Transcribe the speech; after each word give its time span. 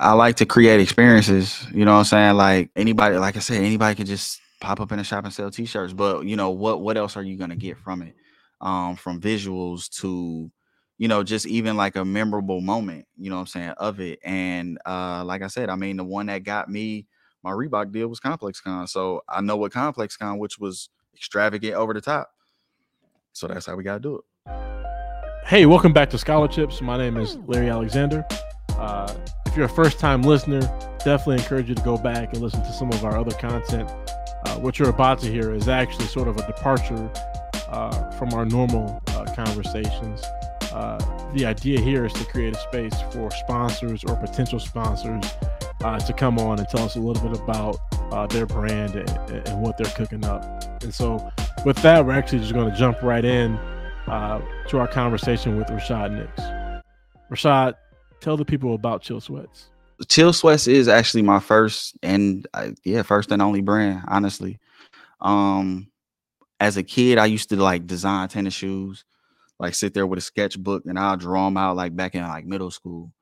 I 0.00 0.14
like 0.14 0.36
to 0.36 0.46
create 0.46 0.80
experiences. 0.80 1.66
You 1.74 1.84
know 1.84 1.92
what 1.92 1.98
I'm 1.98 2.04
saying? 2.04 2.36
Like 2.36 2.70
anybody, 2.74 3.18
like 3.18 3.36
I 3.36 3.40
said, 3.40 3.62
anybody 3.62 3.94
could 3.94 4.06
just 4.06 4.40
pop 4.58 4.80
up 4.80 4.92
in 4.92 4.98
a 4.98 5.04
shop 5.04 5.24
and 5.24 5.32
sell 5.32 5.50
t-shirts. 5.50 5.92
But 5.92 6.24
you 6.24 6.36
know 6.36 6.50
what? 6.50 6.80
What 6.80 6.96
else 6.96 7.18
are 7.18 7.22
you 7.22 7.36
gonna 7.36 7.56
get 7.56 7.76
from 7.76 8.00
it? 8.02 8.14
Um, 8.62 8.96
from 8.96 9.20
visuals 9.20 9.90
to 10.00 10.50
you 10.96 11.08
know, 11.08 11.22
just 11.22 11.46
even 11.46 11.78
like 11.78 11.96
a 11.96 12.04
memorable 12.04 12.60
moment, 12.60 13.06
you 13.16 13.30
know 13.30 13.36
what 13.36 13.40
I'm 13.40 13.46
saying, 13.46 13.70
of 13.78 14.00
it. 14.00 14.18
And 14.22 14.78
uh, 14.84 15.24
like 15.24 15.40
I 15.42 15.46
said, 15.46 15.70
I 15.70 15.76
mean, 15.76 15.96
the 15.96 16.04
one 16.04 16.26
that 16.26 16.44
got 16.44 16.68
me 16.68 17.06
my 17.42 17.50
Reebok 17.50 17.90
deal 17.90 18.08
was 18.08 18.20
Complex 18.20 18.60
Con. 18.60 18.86
So 18.86 19.22
I 19.28 19.40
know 19.40 19.56
what 19.56 19.72
Complex 19.72 20.16
Con, 20.16 20.38
which 20.38 20.58
was 20.58 20.90
extravagant 21.14 21.74
over 21.74 21.94
the 21.94 22.02
top. 22.02 22.30
So 23.32 23.48
that's 23.48 23.64
how 23.64 23.76
we 23.76 23.84
got 23.84 23.94
to 23.94 24.00
do 24.00 24.16
it. 24.16 25.46
Hey, 25.46 25.64
welcome 25.64 25.92
back 25.92 26.10
to 26.10 26.18
Scholarships. 26.18 26.82
My 26.82 26.98
name 26.98 27.16
is 27.16 27.38
Larry 27.46 27.70
Alexander. 27.70 28.26
Uh, 28.70 29.14
if 29.50 29.56
you're 29.56 29.66
a 29.66 29.68
first 29.68 29.98
time 29.98 30.22
listener, 30.22 30.60
definitely 31.04 31.34
encourage 31.34 31.68
you 31.68 31.74
to 31.74 31.82
go 31.82 31.96
back 31.96 32.32
and 32.32 32.40
listen 32.40 32.62
to 32.62 32.72
some 32.72 32.88
of 32.92 33.04
our 33.04 33.18
other 33.18 33.32
content. 33.32 33.90
Uh, 34.44 34.54
what 34.60 34.78
you're 34.78 34.90
about 34.90 35.18
to 35.18 35.26
hear 35.26 35.52
is 35.52 35.66
actually 35.66 36.04
sort 36.04 36.28
of 36.28 36.36
a 36.36 36.46
departure 36.46 37.10
uh, 37.68 38.10
from 38.12 38.32
our 38.32 38.44
normal 38.44 39.02
uh, 39.08 39.24
conversations. 39.34 40.22
Uh, 40.70 40.98
the 41.34 41.44
idea 41.44 41.80
here 41.80 42.06
is 42.06 42.12
to 42.12 42.24
create 42.26 42.54
a 42.54 42.60
space 42.60 42.94
for 43.10 43.28
sponsors 43.32 44.04
or 44.04 44.14
potential 44.14 44.60
sponsors 44.60 45.24
uh, 45.82 45.98
to 45.98 46.12
come 46.12 46.38
on 46.38 46.60
and 46.60 46.68
tell 46.68 46.84
us 46.84 46.94
a 46.94 47.00
little 47.00 47.28
bit 47.28 47.40
about 47.40 47.76
uh, 48.12 48.28
their 48.28 48.46
brand 48.46 48.94
and, 48.94 49.48
and, 49.48 49.60
what 49.60 49.76
they're 49.76 49.92
cooking 49.94 50.24
up. 50.24 50.44
And 50.84 50.94
so, 50.94 51.28
with 51.64 51.76
that, 51.82 52.06
we're 52.06 52.12
actually 52.12 52.38
just 52.38 52.54
going 52.54 52.70
to 52.70 52.76
jump 52.78 53.02
right 53.02 53.24
in 53.24 53.58
to 54.06 54.78
our 54.78 54.86
conversation 54.86 55.56
with 55.56 55.66
Rashad 55.66 56.16
Nicks. 56.16 56.40
Rashad, 57.32 57.74
tell 58.20 58.36
the 58.36 58.44
people 58.44 58.74
about 58.74 59.02
Chill 59.02 59.20
Sweats. 59.20 59.70
Chill 60.08 60.32
Sweats 60.32 60.66
is 60.66 60.88
actually 60.88 61.22
my 61.22 61.40
first 61.40 61.96
and 62.02 62.46
uh, 62.54 62.70
yeah, 62.84 63.02
first 63.02 63.30
and 63.32 63.42
only 63.42 63.60
brand, 63.60 64.02
honestly. 64.08 64.58
Um, 65.20 65.90
as 66.58 66.76
a 66.76 66.82
kid, 66.82 67.18
I 67.18 67.26
used 67.26 67.50
to 67.50 67.56
like 67.56 67.86
design 67.86 68.28
tennis 68.28 68.54
shoes 68.54 69.04
like 69.60 69.74
sit 69.74 69.92
there 69.92 70.06
with 70.06 70.18
a 70.18 70.22
sketchbook 70.22 70.86
and 70.86 70.98
I'll 70.98 71.18
draw 71.18 71.44
them 71.44 71.58
out 71.58 71.76
like 71.76 71.94
back 71.94 72.14
in 72.14 72.22
like 72.22 72.46
middle 72.46 72.70
school. 72.70 73.12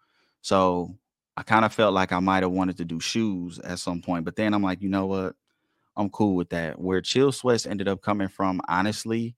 So 0.41 0.95
I 1.37 1.43
kind 1.43 1.65
of 1.65 1.75
felt 1.75 1.93
like 1.93 2.13
I 2.13 2.21
might 2.21 2.45
have 2.45 2.53
wanted 2.53 2.77
to 2.79 2.85
do 2.85 3.01
shoes 3.01 3.59
at 3.59 3.81
some 3.81 4.01
point, 4.01 4.25
but 4.25 4.37
then 4.37 4.55
I'm 4.55 4.63
like, 4.63 4.81
you 4.81 4.89
know 4.89 5.07
what? 5.07 5.35
I'm 5.97 6.09
cool 6.11 6.37
with 6.37 6.51
that. 6.51 6.81
Where 6.81 7.01
Chill 7.01 7.33
Sweats 7.33 7.67
ended 7.67 7.89
up 7.89 8.01
coming 8.03 8.29
from, 8.29 8.61
honestly, 8.69 9.35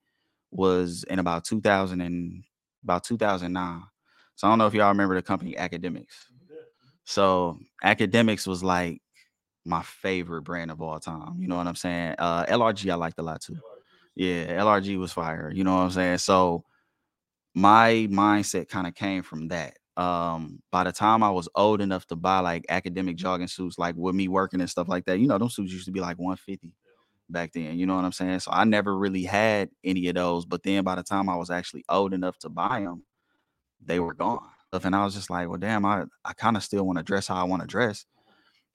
was 0.51 1.05
in 1.09 1.19
about 1.19 1.45
2000 1.45 2.03
and 2.03 2.45
about 2.85 3.05
2009. 3.05 3.83
So 4.41 4.49
I 4.49 4.53
don't 4.53 4.59
know 4.59 4.67
if 4.67 4.73
y'all 4.73 4.89
remember 4.89 5.15
the 5.15 5.21
company 5.21 5.53
Akademiks. 5.53 6.15
So 7.05 7.59
Akademiks 7.85 8.47
was 8.47 8.65
like 8.65 9.03
my 9.67 9.83
favorite 9.83 10.45
brand 10.45 10.71
of 10.71 10.81
all 10.81 10.99
time. 10.99 11.37
You 11.39 11.47
know 11.47 11.57
what 11.57 11.67
I'm 11.67 11.75
saying? 11.77 12.15
Uh, 12.19 12.47
LRG 12.47 12.91
I 12.91 12.95
liked 12.95 13.19
a 13.19 13.23
lot 13.23 13.43
too. 13.43 13.59
Yeah, 14.15 14.47
LRG 14.63 14.99
was 14.99 15.13
fire. 15.13 15.53
You 15.55 15.63
know 15.63 15.75
what 15.75 15.83
I'm 15.83 15.91
saying? 15.91 16.19
So 16.19 16.65
my 17.55 18.09
mindset 18.11 18.71
kind 18.71 18.87
of 18.87 18.95
came 18.95 19.23
from 19.23 19.49
that. 19.49 19.77
Um, 19.99 20.63
by 20.73 20.85
the 20.85 20.93
time 20.93 21.23
I 21.23 21.31
was 21.31 21.47
old 21.55 21.83
enough 21.83 22.07
to 22.07 22.17
buy 22.17 22.39
like 22.39 22.65
academic 22.71 23.17
jogging 23.17 23.47
suits, 23.47 23.79
like 23.79 23.95
with 23.95 24.15
me 24.15 24.29
working 24.29 24.63
and 24.63 24.71
stuff 24.71 24.89
like 24.89 25.05
that, 25.05 25.19
you 25.19 25.27
know, 25.27 25.37
those 25.37 25.55
suits 25.55 25.71
used 25.71 25.85
to 25.85 25.93
be 25.93 26.01
like 26.01 26.19
150 26.19 26.73
back 27.29 27.53
then. 27.53 27.79
You 27.79 27.85
know 27.85 27.97
what 27.97 28.07
I'm 28.07 28.13
saying? 28.13 28.41
So 28.41 28.53
I 28.55 28.65
never 28.65 28.97
really 28.97 29.25
had 29.25 29.69
any 29.85 30.09
of 30.09 30.15
those. 30.15 30.47
But 30.47 30.63
then 30.63 30.83
by 30.83 30.95
the 30.95 31.03
time 31.03 31.29
I 31.29 31.37
was 31.37 31.51
actually 31.51 31.85
old 31.91 32.15
enough 32.15 32.39
to 32.39 32.49
buy 32.49 32.81
them, 32.81 33.03
they 33.85 34.01
were 34.01 34.15
gone. 34.15 34.47
And 34.73 34.95
I 34.95 35.05
was 35.05 35.15
just 35.15 35.31
like, 35.31 35.49
well, 35.49 35.59
damn, 35.59 35.85
I, 35.85 36.05
I 36.25 36.33
kind 36.33 36.57
of 36.57 36.63
still 36.63 36.87
want 36.87 36.99
to 36.99 37.03
dress 37.05 37.27
how 37.27 37.35
I 37.35 37.43
want 37.43 37.63
to 37.63 37.67
dress. 37.67 38.07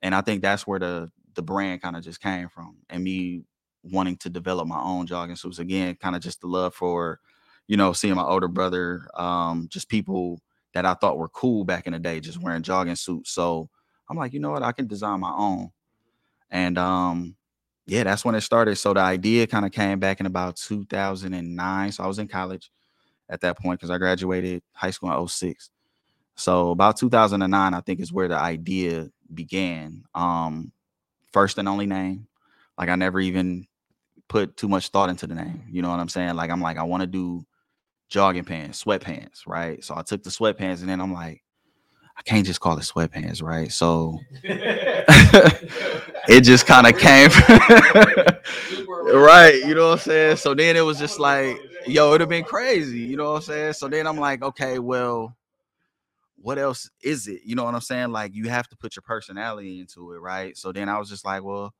And 0.01 0.13
I 0.13 0.21
think 0.21 0.41
that's 0.41 0.67
where 0.67 0.79
the 0.79 1.09
the 1.35 1.41
brand 1.41 1.81
kind 1.81 1.95
of 1.95 2.03
just 2.03 2.21
came 2.21 2.49
from. 2.49 2.77
And 2.89 3.03
me 3.03 3.43
wanting 3.83 4.17
to 4.17 4.29
develop 4.29 4.67
my 4.67 4.79
own 4.79 5.07
jogging 5.07 5.35
suits 5.35 5.59
again, 5.59 5.95
kind 5.95 6.15
of 6.15 6.21
just 6.21 6.41
the 6.41 6.47
love 6.47 6.73
for 6.73 7.19
you 7.67 7.77
know, 7.77 7.93
seeing 7.93 8.15
my 8.15 8.23
older 8.23 8.47
brother, 8.47 9.07
um, 9.15 9.67
just 9.69 9.89
people 9.89 10.39
that 10.73 10.85
I 10.85 10.93
thought 10.93 11.17
were 11.17 11.29
cool 11.29 11.63
back 11.63 11.87
in 11.87 11.93
the 11.93 11.99
day, 11.99 12.19
just 12.19 12.41
wearing 12.41 12.61
jogging 12.61 12.95
suits. 12.95 13.31
So 13.31 13.69
I'm 14.09 14.17
like, 14.17 14.33
you 14.33 14.39
know 14.39 14.51
what, 14.51 14.63
I 14.63 14.71
can 14.71 14.87
design 14.87 15.19
my 15.21 15.33
own. 15.35 15.71
And 16.51 16.77
um, 16.77 17.35
yeah, 17.87 18.03
that's 18.03 18.23
when 18.23 18.35
it 18.35 18.41
started. 18.41 18.75
So 18.75 18.93
the 18.93 18.99
idea 18.99 19.47
kind 19.47 19.65
of 19.65 19.71
came 19.71 19.99
back 19.99 20.19
in 20.19 20.25
about 20.25 20.57
2009. 20.57 21.91
So 21.91 22.03
I 22.03 22.07
was 22.07 22.19
in 22.19 22.27
college 22.27 22.71
at 23.29 23.41
that 23.41 23.57
point 23.57 23.79
because 23.79 23.91
I 23.91 23.97
graduated 23.97 24.61
high 24.73 24.91
school 24.91 25.11
in 25.11 25.27
06. 25.27 25.69
So 26.35 26.71
about 26.71 26.97
2009, 26.97 27.73
I 27.73 27.81
think 27.81 27.99
is 27.99 28.11
where 28.11 28.27
the 28.27 28.37
idea 28.37 29.09
began. 29.33 30.03
Um, 30.13 30.71
first 31.35 31.57
and 31.57 31.67
only 31.67 31.85
name. 31.85 32.27
Like 32.77 32.87
I 32.87 32.95
never 32.95 33.19
even 33.19 33.67
put 34.29 34.55
too 34.57 34.69
much 34.69 34.89
thought 34.89 35.09
into 35.09 35.27
the 35.27 35.35
name. 35.35 35.65
You 35.69 35.81
know 35.81 35.89
what 35.89 35.99
I'm 35.99 36.09
saying? 36.09 36.35
Like 36.35 36.49
I'm 36.49 36.61
like, 36.61 36.77
I 36.77 36.83
want 36.83 37.01
to 37.01 37.07
do 37.07 37.45
jogging 38.09 38.45
pants, 38.45 38.83
sweatpants, 38.83 39.45
right? 39.45 39.83
So 39.83 39.95
I 39.97 40.01
took 40.01 40.23
the 40.23 40.29
sweatpants 40.29 40.79
and 40.79 40.89
then 40.89 41.01
I'm 41.01 41.13
like, 41.13 41.43
I 42.17 42.21
can't 42.21 42.45
just 42.45 42.59
call 42.61 42.77
it 42.77 42.81
sweatpants, 42.81 43.43
right? 43.43 43.71
So 43.71 44.19
it 44.43 46.41
just 46.41 46.65
kind 46.65 46.87
of 46.87 46.97
came, 46.97 47.29
right? 49.13 49.61
You 49.65 49.75
know 49.75 49.89
what 49.89 49.99
I'm 49.99 49.99
saying? 49.99 50.37
So 50.37 50.53
then 50.53 50.75
it 50.77 50.81
was 50.81 50.97
just 50.97 51.19
like, 51.19 51.59
yo, 51.85 52.09
it'd 52.09 52.21
have 52.21 52.29
been 52.29 52.45
crazy, 52.45 52.99
you 52.99 53.17
know 53.17 53.31
what 53.31 53.37
I'm 53.37 53.41
saying? 53.43 53.73
So 53.73 53.87
then 53.89 54.07
I'm 54.07 54.17
like, 54.17 54.41
okay, 54.43 54.79
well, 54.79 55.35
what 56.37 56.57
else 56.57 56.89
is 57.03 57.27
it? 57.27 57.41
You 57.43 57.55
know 57.55 57.63
what 57.63 57.75
I'm 57.75 57.81
saying? 57.81 58.11
Like 58.11 58.33
you 58.33 58.49
have 58.49 58.67
to 58.69 58.77
put 58.77 58.95
your 58.95 59.03
personality 59.03 59.79
into 59.79 60.13
it, 60.13 60.19
right? 60.19 60.55
So 60.55 60.71
then 60.71 60.89
I 60.89 60.99
was 60.99 61.09
just 61.09 61.25
like, 61.25 61.43
well, 61.43 61.73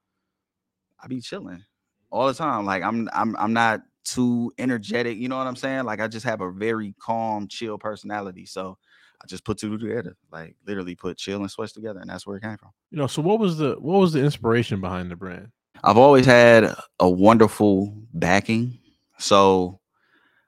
I 1.02 1.08
be 1.08 1.22
chilling 1.22 1.64
all 2.10 2.28
the 2.28 2.34
time. 2.34 2.66
Like 2.66 2.84
I'm, 2.84 3.08
I'm, 3.14 3.36
I'm 3.38 3.54
not 3.54 3.82
too 4.04 4.52
energetic. 4.58 5.18
You 5.18 5.30
know 5.30 5.38
what 5.38 5.48
I'm 5.48 5.56
saying? 5.56 5.84
Like 5.86 6.00
I 6.00 6.08
just 6.08 6.26
have 6.26 6.42
a 6.42 6.52
very 6.52 6.96
calm, 7.00 7.48
chill 7.48 7.78
personality. 7.78 8.46
So 8.46 8.78
I 9.26 9.28
just 9.28 9.44
put 9.44 9.58
two 9.58 9.76
together, 9.78 10.16
like 10.32 10.56
literally 10.68 10.96
put 10.96 11.18
chill 11.18 11.42
and 11.42 11.50
sweats 11.50 11.74
together, 11.74 12.00
and 12.00 12.10
that's 12.10 12.28
where 12.28 12.38
it 12.38 12.44
came 12.44 12.58
from. 12.58 12.70
You 12.92 13.00
know, 13.00 13.08
so 13.08 13.24
what 13.24 13.40
was 13.40 13.58
the 13.58 13.76
what 13.80 14.00
was 14.00 14.14
the 14.14 14.24
inspiration 14.24 14.82
behind 14.82 15.10
the 15.10 15.16
brand? 15.16 15.50
I've 15.84 15.98
always 15.98 16.26
had 16.28 16.76
a 17.00 17.10
wonderful 17.10 17.94
backing. 18.14 18.78
So 19.18 19.80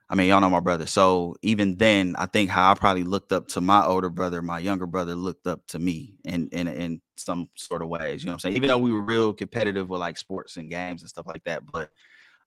I 0.08 0.14
mean, 0.14 0.28
y'all 0.28 0.40
know 0.40 0.48
my 0.48 0.60
brother. 0.60 0.86
So 0.86 1.34
even 1.42 1.76
then, 1.76 2.14
I 2.16 2.26
think 2.26 2.50
how 2.50 2.70
I 2.70 2.74
probably 2.74 3.02
looked 3.02 3.32
up 3.32 3.48
to 3.48 3.60
my 3.60 3.84
older 3.84 4.08
brother, 4.08 4.40
my 4.40 4.60
younger 4.60 4.86
brother 4.86 5.14
looked 5.16 5.46
up 5.48 5.66
to 5.68 5.80
me 5.80 6.14
in 6.24 6.48
in 6.52 6.68
in 6.68 7.00
some 7.16 7.48
sort 7.56 7.82
of 7.82 7.88
ways. 7.88 8.22
You 8.22 8.26
know 8.26 8.32
what 8.32 8.34
I'm 8.34 8.40
saying? 8.40 8.56
Even 8.56 8.68
though 8.68 8.78
we 8.78 8.92
were 8.92 9.02
real 9.02 9.34
competitive 9.34 9.88
with 9.88 10.00
like 10.00 10.16
sports 10.18 10.56
and 10.56 10.70
games 10.70 11.02
and 11.02 11.10
stuff 11.10 11.26
like 11.26 11.42
that, 11.44 11.64
but 11.66 11.90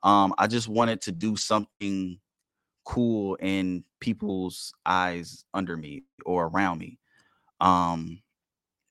um, 0.02 0.34
I 0.38 0.48
just 0.48 0.70
wanted 0.70 1.02
to 1.02 1.12
do 1.12 1.36
something 1.36 2.20
cool 2.86 3.36
in 3.36 3.84
people's 4.00 4.74
eyes 4.86 5.46
under 5.54 5.78
me 5.78 6.04
or 6.26 6.48
around 6.48 6.80
me. 6.80 7.00
Um, 7.62 8.22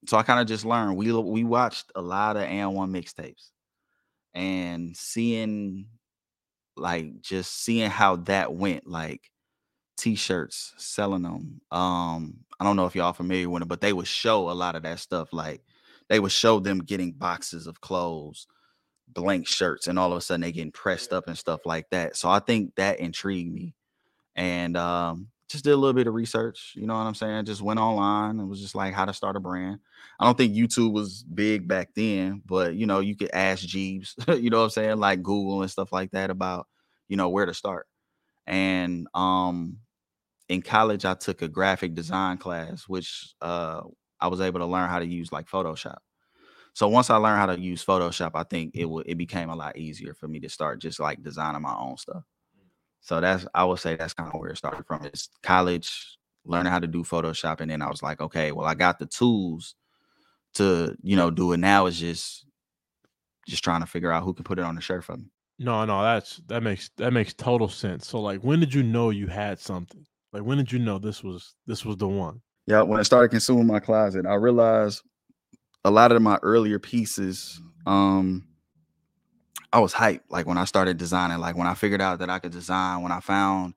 so 0.06 0.17
I 0.17 0.23
kind 0.23 0.41
of 0.41 0.47
just 0.47 0.65
learned. 0.65 0.97
We 0.97 1.12
we 1.12 1.45
watched 1.45 1.93
a 1.95 2.03
lot 2.03 2.37
of 2.37 2.45
AND1 2.45 2.91
mixtapes 2.91 3.50
and 4.34 4.97
seeing 4.97 5.87
like 6.77 7.21
just 7.21 7.62
seeing 7.65 7.91
how 7.91 8.17
that 8.17 8.55
went, 8.55 8.87
like 8.87 9.31
t-shirts, 9.99 10.75
selling 10.79 11.23
them. 11.23 11.61
Um, 11.71 12.39
I 12.61 12.65
don't 12.65 12.77
know 12.77 12.87
if 12.87 12.97
y'all 12.97 13.12
familiar 13.12 13.50
with 13.50 13.62
it, 13.62 13.69
but 13.69 13.81
they 13.81 13.93
would 13.93 14.06
show 14.06 14.50
a 14.50 14.53
lot 14.53 14.77
of 14.77 14.83
that 14.84 15.00
stuff. 15.00 15.31
Like 15.33 15.62
they 16.09 16.21
would 16.21 16.33
show 16.33 16.61
them 16.61 16.81
getting 16.81 17.12
boxes 17.12 17.67
of 17.67 17.81
clothes 17.81 18.47
blank 19.15 19.47
shirts 19.47 19.87
and 19.87 19.99
all 19.99 20.12
of 20.12 20.19
a 20.19 20.21
sudden 20.21 20.43
they 20.43 20.53
getting 20.53 20.73
pressed 20.73 21.12
up 21.12 21.29
and 21.29 21.39
stuff 21.39 21.61
like 21.67 21.89
that. 21.91 22.17
So 22.17 22.29
I 22.31 22.41
think 22.41 22.75
that 22.77 23.00
intrigued 23.00 23.53
me. 23.53 23.75
And 24.37 24.77
um, 24.77 25.29
just 25.49 25.65
did 25.65 25.73
a 25.73 25.77
little 25.77 25.95
bit 25.95 26.07
of 26.07 26.15
research, 26.15 26.73
you 26.77 26.87
know 26.87 26.95
what 26.95 27.01
I'm 27.07 27.15
saying? 27.15 27.45
Just 27.47 27.63
went 27.63 27.81
online 27.81 28.39
and 28.39 28.49
was 28.49 28.61
just 28.61 28.75
like 28.75 28.95
how 28.95 29.05
to 29.05 29.13
start 29.13 29.37
a 29.37 29.41
brand. 29.41 29.81
I 30.19 30.25
don't 30.25 30.39
think 30.39 30.55
YouTube 30.55 30.93
was 30.93 31.25
big 31.25 31.67
back 31.69 31.91
then, 31.94 32.43
but 32.47 32.75
you 32.75 32.87
know, 32.87 33.00
you 33.00 33.17
could 33.17 33.31
ask 33.32 33.65
Jeeves, 33.67 34.15
you 34.29 34.50
know 34.50 34.59
what 34.59 34.65
I'm 34.65 34.71
saying, 34.71 34.99
like 34.99 35.23
Google 35.23 35.62
and 35.62 35.71
stuff 35.71 35.93
like 35.93 36.12
that 36.12 36.31
about, 36.31 36.67
you 37.09 37.17
know, 37.17 37.29
where 37.29 37.47
to 37.47 37.55
start. 37.55 37.87
And 38.47 39.09
um 39.15 39.79
in 40.49 40.62
college 40.62 41.05
I 41.05 41.15
took 41.15 41.43
a 41.43 41.49
graphic 41.49 41.94
design 41.94 42.38
class 42.38 42.85
which 42.88 43.35
uh 43.41 43.83
I 44.21 44.29
was 44.29 44.41
able 44.41 44.61
to 44.61 44.67
learn 44.67 44.91
how 44.91 44.99
to 44.99 45.06
use 45.06 45.33
like 45.33 45.49
Photoshop. 45.49 45.99
So 46.75 46.88
once 46.88 47.11
I 47.11 47.17
learned 47.17 47.38
how 47.38 47.47
to 47.47 47.61
use 47.61 47.85
Photoshop, 47.85 48.33
I 48.35 48.44
think 48.44 48.73
it 48.75 48.87
would 48.87 49.09
it 49.09 49.17
became 49.19 49.50
a 49.50 49.56
lot 49.56 49.76
easier 49.79 50.15
for 50.15 50.29
me 50.29 50.41
to 50.41 50.49
start 50.49 50.81
just 50.81 51.00
like 51.00 51.23
designing 51.23 51.62
my 51.62 51.75
own 51.76 51.97
stuff. 51.97 52.25
So 53.00 53.20
that's 53.20 53.47
I 53.55 53.64
would 53.64 53.79
say 53.79 53.97
that's 53.97 54.14
kind 54.14 54.31
of 54.32 54.38
where 54.38 54.50
it 54.50 54.56
started 54.56 54.87
from. 54.87 55.05
It's 55.05 55.29
college, 55.43 56.19
learning 56.44 56.73
how 56.73 56.79
to 56.79 56.87
do 56.87 57.02
Photoshop, 57.02 57.61
and 57.61 57.70
then 57.70 57.82
I 57.82 57.88
was 57.88 58.02
like, 58.02 58.20
okay, 58.20 58.52
well, 58.52 58.67
I 58.67 58.75
got 58.75 58.99
the 58.99 59.06
tools 59.06 59.75
to 60.55 60.97
you 61.02 61.17
know 61.17 61.31
do 61.31 61.52
it. 61.52 61.58
Now 61.58 61.87
it's 61.87 61.99
just 61.99 62.47
just 63.49 63.64
trying 63.64 63.81
to 63.81 63.87
figure 63.87 64.12
out 64.12 64.23
who 64.23 64.35
can 64.35 64.44
put 64.44 64.58
it 64.58 64.64
on 64.64 64.75
the 64.75 64.81
shirt 64.81 65.05
for 65.05 65.17
me. 65.17 65.31
No, 65.58 65.85
no, 65.85 66.02
that's 66.02 66.41
that 66.47 66.62
makes 66.62 66.91
that 66.97 67.12
makes 67.12 67.35
total 67.35 67.69
sense. 67.69 68.06
So 68.06 68.20
like 68.20 68.41
when 68.43 68.61
did 68.61 68.73
you 68.73 68.82
know 68.82 69.11
you 69.11 69.26
had 69.26 69.58
something? 69.58 70.06
Like 70.32 70.43
when 70.43 70.58
did 70.58 70.73
you 70.73 70.79
know 70.79 70.99
this 70.99 71.23
was 71.23 71.55
this 71.67 71.85
was 71.85 71.97
the 71.97 72.08
one? 72.08 72.41
Yeah, 72.67 72.82
when 72.82 73.00
I 73.00 73.02
started 73.02 73.31
consuming 73.31 73.67
my 73.67 73.81
closet, 73.81 74.26
I 74.26 74.35
realized 74.35 75.02
a 75.85 75.91
lot 75.91 76.12
of 76.12 76.23
my 76.23 76.38
earlier 76.43 76.79
pieces, 76.79 77.61
um, 77.87 78.47
I 79.72 79.81
was 79.81 79.94
hyped. 79.94 80.22
Like 80.28 80.46
when 80.46 80.58
I 80.58 80.64
started 80.64 80.96
designing, 80.96 81.38
like 81.38 81.56
when 81.56 81.67
I 81.67 81.75
figured 81.75 82.00
out 82.00 82.19
that 82.19 82.31
I 82.31 82.38
could 82.38 82.52
design, 82.52 83.02
when 83.02 83.12
I 83.12 83.20
found 83.20 83.75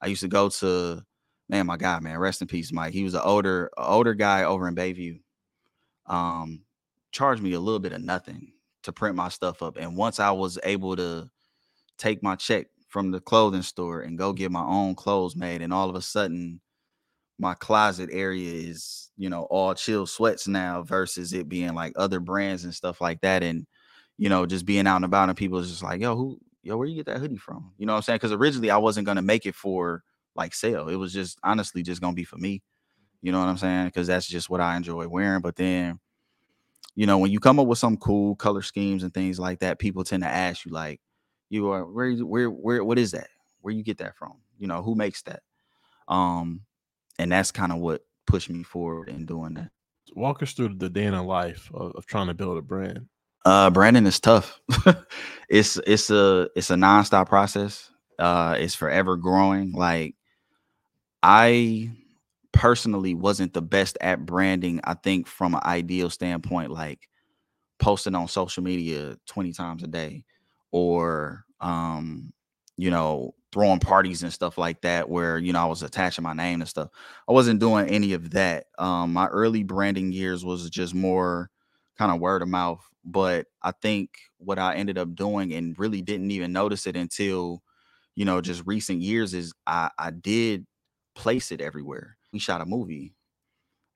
I 0.00 0.06
used 0.06 0.22
to 0.22 0.28
go 0.28 0.48
to 0.48 1.02
man, 1.48 1.66
my 1.66 1.76
God, 1.76 2.02
man, 2.02 2.18
rest 2.18 2.40
in 2.40 2.48
peace, 2.48 2.72
Mike. 2.72 2.92
He 2.92 3.04
was 3.04 3.14
an 3.14 3.20
older, 3.22 3.70
older 3.76 4.14
guy 4.14 4.44
over 4.44 4.66
in 4.68 4.74
Bayview. 4.74 5.20
Um, 6.06 6.62
charged 7.12 7.42
me 7.42 7.52
a 7.52 7.60
little 7.60 7.80
bit 7.80 7.92
of 7.92 8.02
nothing 8.02 8.52
to 8.82 8.92
print 8.92 9.16
my 9.16 9.28
stuff 9.28 9.62
up. 9.62 9.76
And 9.76 9.96
once 9.96 10.20
I 10.20 10.30
was 10.30 10.58
able 10.64 10.96
to 10.96 11.30
take 11.98 12.22
my 12.22 12.36
check 12.36 12.66
from 12.88 13.10
the 13.10 13.20
clothing 13.20 13.62
store 13.62 14.02
and 14.02 14.18
go 14.18 14.32
get 14.32 14.50
my 14.50 14.64
own 14.64 14.94
clothes 14.94 15.36
made, 15.36 15.62
and 15.62 15.72
all 15.72 15.90
of 15.90 15.96
a 15.96 16.02
sudden 16.02 16.60
my 17.38 17.54
closet 17.54 18.10
area 18.12 18.52
is, 18.52 19.10
you 19.16 19.28
know, 19.28 19.44
all 19.44 19.74
chill 19.74 20.06
sweats 20.06 20.46
now 20.48 20.82
versus 20.82 21.32
it 21.32 21.48
being 21.48 21.74
like 21.74 21.92
other 21.96 22.20
brands 22.20 22.64
and 22.64 22.74
stuff 22.74 23.00
like 23.00 23.20
that. 23.22 23.42
And, 23.42 23.66
you 24.18 24.28
know, 24.28 24.46
just 24.46 24.66
being 24.66 24.86
out 24.86 24.96
and 24.96 25.04
about 25.04 25.28
and 25.28 25.38
people 25.38 25.60
just 25.62 25.82
like, 25.82 26.00
yo, 26.00 26.16
who, 26.16 26.38
yo, 26.62 26.76
where 26.76 26.86
you 26.86 26.94
get 26.94 27.06
that 27.06 27.18
hoodie 27.18 27.36
from? 27.36 27.72
You 27.78 27.86
know 27.86 27.92
what 27.92 27.98
I'm 27.98 28.02
saying? 28.02 28.16
Because 28.16 28.32
originally 28.32 28.70
I 28.70 28.76
wasn't 28.76 29.06
gonna 29.06 29.22
make 29.22 29.46
it 29.46 29.54
for 29.54 30.02
like 30.34 30.54
sale. 30.54 30.88
It 30.88 30.96
was 30.96 31.12
just 31.12 31.38
honestly 31.42 31.82
just 31.82 32.00
gonna 32.00 32.14
be 32.14 32.24
for 32.24 32.36
me. 32.36 32.62
You 33.22 33.32
know 33.32 33.40
what 33.40 33.48
I'm 33.48 33.56
saying? 33.56 33.86
Because 33.86 34.06
that's 34.06 34.26
just 34.26 34.50
what 34.50 34.60
I 34.60 34.76
enjoy 34.76 35.08
wearing. 35.08 35.40
But 35.40 35.56
then, 35.56 35.98
you 36.94 37.06
know, 37.06 37.18
when 37.18 37.30
you 37.30 37.40
come 37.40 37.58
up 37.58 37.66
with 37.66 37.78
some 37.78 37.96
cool 37.96 38.36
color 38.36 38.62
schemes 38.62 39.02
and 39.02 39.12
things 39.12 39.40
like 39.40 39.60
that, 39.60 39.78
people 39.78 40.04
tend 40.04 40.22
to 40.22 40.28
ask 40.28 40.64
you 40.64 40.72
like, 40.72 41.00
you 41.48 41.70
are 41.70 41.84
where 41.86 42.12
where 42.16 42.50
where 42.50 42.84
what 42.84 42.98
is 42.98 43.12
that? 43.12 43.28
Where 43.60 43.74
you 43.74 43.82
get 43.82 43.98
that 43.98 44.16
from? 44.16 44.34
You 44.58 44.66
know, 44.66 44.82
who 44.82 44.94
makes 44.94 45.22
that? 45.22 45.42
Um, 46.08 46.60
and 47.18 47.32
that's 47.32 47.50
kind 47.50 47.72
of 47.72 47.78
what 47.78 48.02
pushed 48.26 48.50
me 48.50 48.62
forward 48.62 49.08
in 49.08 49.26
doing 49.26 49.54
that. 49.54 49.70
Walk 50.14 50.42
us 50.42 50.52
through 50.52 50.74
the 50.76 50.90
day 50.90 51.04
in 51.04 51.14
the 51.14 51.22
life 51.22 51.70
of, 51.74 51.92
of 51.96 52.06
trying 52.06 52.26
to 52.28 52.34
build 52.34 52.58
a 52.58 52.62
brand. 52.62 53.06
Uh, 53.44 53.70
branding 53.70 54.06
is 54.06 54.20
tough. 54.20 54.60
it's 55.48 55.76
it's 55.86 56.10
a 56.10 56.48
it's 56.56 56.70
a 56.70 56.74
nonstop 56.74 57.28
process. 57.28 57.90
Uh, 58.18 58.56
it's 58.58 58.74
forever 58.74 59.16
growing. 59.16 59.72
Like 59.72 60.14
I 61.22 61.90
personally 62.52 63.14
wasn't 63.14 63.54
the 63.54 63.62
best 63.62 63.98
at 64.00 64.26
branding. 64.26 64.80
I 64.84 64.94
think 64.94 65.26
from 65.26 65.54
an 65.54 65.60
ideal 65.64 66.10
standpoint, 66.10 66.70
like 66.70 67.08
posting 67.78 68.14
on 68.14 68.28
social 68.28 68.62
media 68.62 69.16
20 69.26 69.52
times 69.52 69.84
a 69.84 69.88
day 69.88 70.24
or 70.72 71.44
um, 71.60 72.32
you 72.78 72.90
know, 72.90 73.34
throwing 73.52 73.80
parties 73.80 74.22
and 74.22 74.32
stuff 74.32 74.58
like 74.58 74.82
that 74.82 75.08
where, 75.08 75.38
you 75.38 75.52
know, 75.52 75.60
I 75.62 75.66
was 75.66 75.82
attaching 75.82 76.24
my 76.24 76.34
name 76.34 76.60
and 76.60 76.68
stuff. 76.70 76.90
I 77.28 77.32
wasn't 77.32 77.60
doing 77.60 77.88
any 77.88 78.14
of 78.14 78.30
that. 78.32 78.66
Um, 78.78 79.12
my 79.14 79.28
early 79.28 79.64
branding 79.64 80.12
years 80.12 80.44
was 80.44 80.70
just 80.70 80.94
more 80.94 81.50
kind 81.98 82.12
of 82.12 82.20
word 82.20 82.42
of 82.42 82.48
mouth. 82.48 82.80
But 83.04 83.46
I 83.62 83.72
think 83.72 84.10
what 84.38 84.58
I 84.58 84.76
ended 84.76 84.98
up 84.98 85.14
doing 85.14 85.52
and 85.52 85.78
really 85.78 86.02
didn't 86.02 86.30
even 86.30 86.52
notice 86.52 86.86
it 86.86 86.96
until, 86.96 87.62
you 88.14 88.24
know, 88.24 88.40
just 88.40 88.62
recent 88.66 89.02
years 89.02 89.34
is 89.34 89.52
I, 89.66 89.90
I 89.98 90.10
did 90.10 90.66
place 91.14 91.52
it 91.52 91.60
everywhere. 91.60 92.16
We 92.32 92.38
shot 92.38 92.60
a 92.60 92.66
movie 92.66 93.14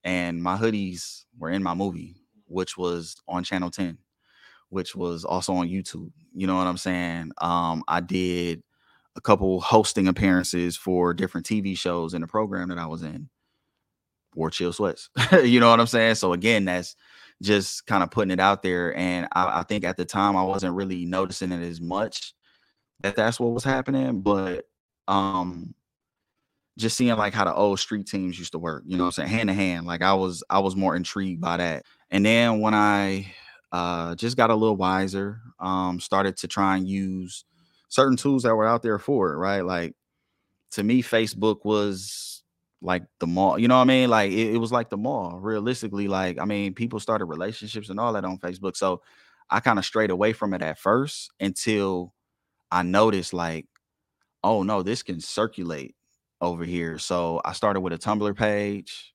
and 0.05 0.43
my 0.43 0.57
hoodies 0.57 1.25
were 1.39 1.51
in 1.51 1.63
my 1.63 1.75
movie, 1.75 2.17
which 2.47 2.77
was 2.77 3.17
on 3.27 3.45
Channel 3.45 3.71
10, 3.71 3.99
which 4.69 4.95
was 4.95 5.25
also 5.25 5.53
on 5.55 5.69
YouTube. 5.69 6.13
You 6.35 6.47
know 6.47 6.57
what 6.57 6.67
I'm 6.67 6.77
saying? 6.77 7.33
Um, 7.39 7.83
I 7.89 8.01
did 8.01 8.63
a 9.17 9.21
couple 9.21 9.61
hosting 9.61 10.09
appearances 10.09 10.77
for 10.77 11.13
different 11.13 11.47
TV 11.47 11.77
shows 11.77 12.15
in 12.15 12.21
the 12.21 12.27
program 12.27 12.69
that 12.69 12.79
I 12.79 12.87
was 12.87 13.03
in. 13.03 13.29
Wore 14.35 14.51
chill 14.51 14.73
sweats. 14.73 15.11
you 15.45 15.59
know 15.59 15.71
what 15.71 15.81
I'm 15.81 15.87
saying? 15.87 16.15
So 16.15 16.33
again, 16.33 16.65
that's 16.65 16.95
just 17.43 17.87
kind 17.87 18.03
of 18.03 18.11
putting 18.11 18.31
it 18.31 18.41
out 18.41 18.63
there. 18.63 18.97
And 18.97 19.29
I, 19.33 19.61
I, 19.61 19.63
think 19.63 19.85
at 19.85 19.97
the 19.97 20.05
time 20.05 20.37
I 20.37 20.43
wasn't 20.43 20.75
really 20.75 21.05
noticing 21.05 21.53
it 21.53 21.63
as 21.63 21.81
much 21.81 22.35
that 23.01 23.17
that's 23.17 23.39
what 23.39 23.53
was 23.53 23.65
happening. 23.65 24.21
But 24.21 24.67
um 25.07 25.75
just 26.77 26.97
seeing 26.97 27.17
like 27.17 27.35
how 27.35 27.45
the 27.45 27.55
old 27.55 27.81
street 27.81 28.07
teams 28.07 28.39
used 28.39 28.53
to 28.53 28.59
work, 28.59 28.85
you 28.87 28.97
know 28.97 29.07
I'm 29.07 29.13
saying, 29.13 29.29
hand 29.29 29.49
to 29.49 29.55
hand. 29.55 29.87
Like 29.87 30.03
I 30.03 30.15
was 30.15 30.43
I 30.51 30.59
was 30.61 30.77
more 30.77 30.97
intrigued 30.97 31.41
by 31.41 31.57
that. 31.59 31.85
And 32.11 32.25
then 32.25 32.61
when 32.61 32.75
I 32.75 33.33
uh 33.73 34.15
just 34.15 34.37
got 34.37 34.51
a 34.51 34.55
little 34.55 34.77
wiser, 34.77 35.41
um, 35.61 36.01
started 36.01 36.37
to 36.39 36.49
try 36.49 36.77
and 36.77 36.89
use 36.89 37.45
certain 37.89 38.17
tools 38.17 38.43
that 38.43 38.55
were 38.55 38.67
out 38.67 38.83
there 38.83 38.99
for 38.99 39.33
it, 39.33 39.37
right? 39.37 39.65
Like 39.65 39.95
to 40.73 40.83
me, 40.83 41.03
Facebook 41.03 41.65
was 41.65 42.38
like 42.81 43.03
the 43.19 43.27
mall, 43.27 43.59
you 43.59 43.69
know 43.69 43.77
what 43.77 43.83
I 43.83 43.87
mean? 43.87 44.11
Like 44.11 44.31
it, 44.31 44.55
it 44.55 44.59
was 44.59 44.73
like 44.73 44.91
the 44.91 44.97
mall, 44.97 45.39
realistically. 45.41 46.09
Like, 46.09 46.39
I 46.39 46.45
mean, 46.45 46.75
people 46.75 47.01
started 47.01 47.27
relationships 47.27 47.89
and 47.89 47.99
all 47.99 48.13
that 48.13 48.25
on 48.25 48.39
Facebook. 48.39 48.77
So 48.77 49.03
I 49.51 49.61
kind 49.61 49.79
of 49.79 49.85
strayed 49.85 50.11
away 50.11 50.33
from 50.33 50.55
it 50.55 50.63
at 50.63 50.79
first 50.79 51.33
until 51.41 52.15
I 52.71 52.83
noticed, 52.83 53.33
like, 53.33 53.67
oh 54.45 54.63
no, 54.63 54.83
this 54.83 55.03
can 55.03 55.21
circulate 55.21 55.95
over 56.41 56.65
here. 56.65 56.99
So 56.99 57.41
I 57.45 57.53
started 57.53 57.81
with 57.81 57.93
a 57.93 57.99
Tumblr 57.99 58.37
page. 58.37 59.15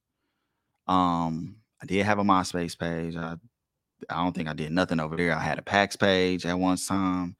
Um, 0.88 1.58
I 1.82 1.86
did 1.86 2.06
have 2.06 2.20
a 2.20 2.24
MySpace 2.24 2.78
page. 2.78 3.16
I 3.16 3.38
I 4.10 4.24
don't 4.24 4.34
think 4.34 4.50
I 4.50 4.54
did 4.54 4.72
nothing 4.72 5.00
over 5.00 5.16
there. 5.16 5.34
I 5.34 5.40
had 5.40 5.60
a 5.60 5.62
PAX 5.62 5.96
page 5.96 6.46
at 6.46 6.60
one 6.60 6.78
time. 6.78 7.36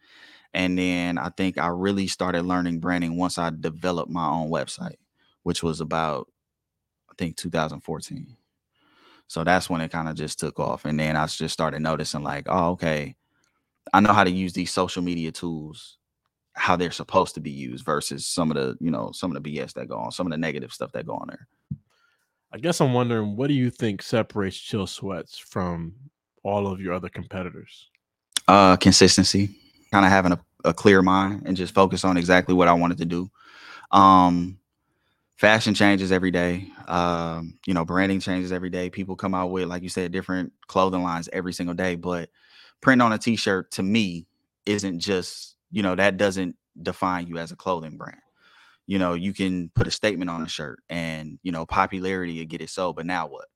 And 0.54 0.78
then 0.78 1.18
I 1.18 1.30
think 1.30 1.58
I 1.58 1.68
really 1.68 2.08
started 2.08 2.44
learning 2.46 2.80
branding 2.80 3.18
once 3.18 3.38
I 3.38 3.50
developed 3.50 4.12
my 4.12 4.28
own 4.28 4.50
website, 4.50 4.98
which 5.44 5.64
was 5.64 5.82
about, 5.82 6.28
I 7.10 7.14
think, 7.18 7.38
2014. 7.38 8.36
So 9.28 9.44
that's 9.44 9.70
when 9.70 9.82
it 9.82 9.92
kind 9.92 10.10
of 10.10 10.16
just 10.16 10.40
took 10.40 10.60
off. 10.60 10.86
And 10.86 11.00
then 11.00 11.16
I 11.16 11.26
just 11.28 11.54
started 11.54 11.82
noticing, 11.82 12.24
like, 12.24 12.46
oh, 12.50 12.72
okay, 12.72 13.16
I 13.94 14.00
know 14.00 14.14
how 14.14 14.24
to 14.24 14.32
use 14.32 14.54
these 14.54 14.72
social 14.72 15.02
media 15.02 15.32
tools, 15.32 15.98
how 16.54 16.76
they're 16.76 16.92
supposed 16.92 17.36
to 17.36 17.42
be 17.42 17.52
used 17.52 17.86
versus 17.86 18.26
some 18.26 18.52
of 18.52 18.58
the, 18.58 18.78
you 18.80 18.92
know, 18.92 19.12
some 19.14 19.36
of 19.36 19.42
the 19.42 19.58
BS 19.58 19.74
that 19.74 19.88
go 19.88 19.98
on, 19.98 20.12
some 20.12 20.28
of 20.28 20.32
the 20.32 20.38
negative 20.38 20.74
stuff 20.74 20.92
that 20.92 21.06
go 21.06 21.16
on 21.16 21.28
there. 21.28 21.48
I 22.52 22.60
guess 22.60 22.82
I'm 22.82 22.94
wondering, 22.94 23.36
what 23.36 23.48
do 23.48 23.54
you 23.54 23.72
think 23.72 24.02
separates 24.02 24.58
Chill 24.58 24.86
Sweats 24.86 25.38
from 25.38 25.94
all 26.44 26.68
of 26.68 26.80
your 26.80 26.94
other 26.94 27.10
competitors? 27.10 27.90
Uh, 28.48 28.76
consistency 28.76 29.56
kind 29.94 30.06
of 30.06 30.12
having 30.12 30.32
a, 30.32 30.40
a 30.66 30.74
clear 30.74 31.04
mind 31.04 31.44
and 31.46 31.56
just 31.56 31.76
focus 31.76 32.04
on 32.04 32.18
exactly 32.18 32.56
what 32.56 32.68
I 32.68 32.74
wanted 32.74 32.98
to 32.98 33.06
do. 33.06 33.30
Um, 33.92 34.58
fashion 35.44 35.74
changes 35.74 36.14
every 36.14 36.32
day. 36.32 36.70
Um, 36.88 37.60
you 37.68 37.74
know, 37.74 37.84
branding 37.84 38.22
changes 38.22 38.54
every 38.54 38.70
day. 38.70 38.90
People 38.90 39.18
come 39.18 39.34
out 39.36 39.52
with, 39.52 39.68
like 39.68 39.84
you 39.84 39.90
said, 39.90 40.14
different 40.14 40.54
clothing 40.68 41.04
lines 41.04 41.28
every 41.34 41.52
single 41.52 41.76
day. 41.76 41.96
But 41.96 42.30
print 42.80 43.02
on 43.02 43.12
a 43.12 43.18
t-shirt 43.18 43.70
to 43.72 43.84
me 43.84 44.26
isn't 44.66 45.00
just, 45.02 45.58
you 45.70 45.84
know, 45.84 45.96
that 45.96 46.16
doesn't 46.16 46.56
define 46.82 47.28
you 47.28 47.40
as 47.40 47.52
a 47.52 47.58
clothing 47.58 47.98
brand. 47.98 48.22
You 48.88 49.00
know, 49.00 49.16
you 49.16 49.34
can 49.34 49.70
put 49.76 49.88
a 49.88 49.92
statement 49.92 50.30
on 50.30 50.44
a 50.44 50.48
shirt 50.48 50.80
and, 50.90 51.40
you 51.44 51.52
know, 51.52 51.66
popularity 51.66 52.40
will 52.40 52.46
get 52.48 52.62
it 52.62 52.70
sold, 52.70 52.96
but 52.96 53.06
now 53.06 53.28
what? 53.28 53.48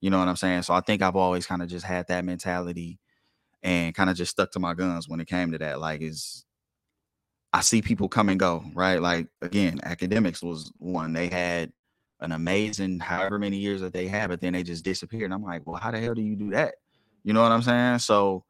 You 0.00 0.10
know 0.10 0.18
what 0.18 0.28
I'm 0.28 0.36
saying? 0.36 0.62
So 0.62 0.74
I 0.74 0.80
think 0.80 1.02
I've 1.02 1.16
always 1.16 1.46
kind 1.46 1.62
of 1.62 1.68
just 1.68 1.86
had 1.86 2.08
that 2.08 2.24
mentality 2.24 2.98
and 3.62 3.94
kind 3.94 4.10
of 4.10 4.16
just 4.16 4.32
stuck 4.32 4.52
to 4.52 4.60
my 4.60 4.74
guns 4.74 5.08
when 5.08 5.20
it 5.20 5.28
came 5.28 5.52
to 5.52 5.58
that. 5.58 5.80
Like, 5.80 6.02
is 6.02 6.44
I 7.52 7.60
see 7.60 7.82
people 7.82 8.08
come 8.08 8.28
and 8.28 8.38
go, 8.38 8.64
right? 8.74 9.00
Like 9.00 9.28
again, 9.42 9.80
Akademiks 9.84 10.42
was 10.42 10.72
one. 10.78 11.12
They 11.12 11.28
had 11.28 11.72
an 12.20 12.32
amazing 12.32 12.98
however 12.98 13.38
many 13.38 13.56
years 13.56 13.80
that 13.80 13.92
they 13.92 14.08
had, 14.08 14.28
but 14.28 14.40
then 14.40 14.52
they 14.52 14.62
just 14.62 14.84
disappeared. 14.84 15.24
And 15.24 15.34
I'm 15.34 15.42
like, 15.42 15.66
well, 15.66 15.80
how 15.80 15.90
the 15.90 16.00
hell 16.00 16.14
do 16.14 16.22
you 16.22 16.36
do 16.36 16.50
that? 16.50 16.74
You 17.24 17.32
know 17.32 17.42
what 17.42 17.52
I'm 17.52 17.62
saying? 17.62 18.00
So 18.00 18.44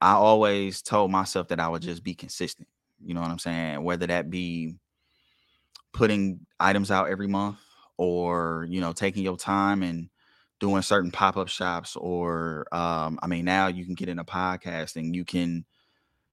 I 0.00 0.12
always 0.12 0.82
told 0.82 1.10
myself 1.10 1.48
that 1.48 1.60
I 1.60 1.68
would 1.68 1.82
just 1.82 2.04
be 2.04 2.14
consistent. 2.14 2.68
You 3.04 3.14
know 3.14 3.20
what 3.20 3.30
I'm 3.30 3.38
saying? 3.38 3.82
Whether 3.82 4.06
that 4.08 4.30
be 4.30 4.74
putting 5.92 6.40
items 6.60 6.90
out 6.90 7.08
every 7.08 7.26
month 7.26 7.58
or, 7.96 8.66
you 8.68 8.80
know, 8.80 8.92
taking 8.92 9.22
your 9.22 9.36
time 9.36 9.82
and 9.82 10.10
doing 10.60 10.82
certain 10.82 11.10
pop-up 11.10 11.48
shops 11.48 11.96
or 11.96 12.66
um, 12.72 13.18
I 13.22 13.26
mean 13.26 13.44
now 13.44 13.66
you 13.66 13.84
can 13.84 13.94
get 13.94 14.08
in 14.08 14.18
a 14.18 14.24
podcast 14.24 14.96
and 14.96 15.14
you 15.14 15.24
can 15.24 15.64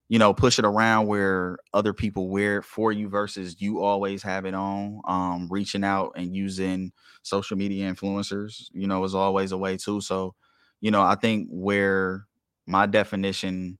you 0.09 0.19
know 0.19 0.33
push 0.33 0.59
it 0.59 0.65
around 0.65 1.07
where 1.07 1.57
other 1.73 1.93
people 1.93 2.29
wear 2.29 2.57
it 2.59 2.65
for 2.65 2.91
you 2.91 3.09
versus 3.09 3.61
you 3.61 3.81
always 3.81 4.21
have 4.23 4.45
it 4.45 4.53
on 4.53 5.01
um, 5.07 5.47
reaching 5.49 5.83
out 5.83 6.11
and 6.15 6.35
using 6.35 6.91
social 7.23 7.57
media 7.57 7.91
influencers 7.91 8.69
you 8.73 8.87
know 8.87 9.03
is 9.03 9.15
always 9.15 9.51
a 9.51 9.57
way 9.57 9.77
too. 9.77 10.01
So 10.01 10.35
you 10.81 10.91
know 10.91 11.01
I 11.01 11.15
think 11.15 11.47
where 11.51 12.27
my 12.67 12.85
definition 12.85 13.77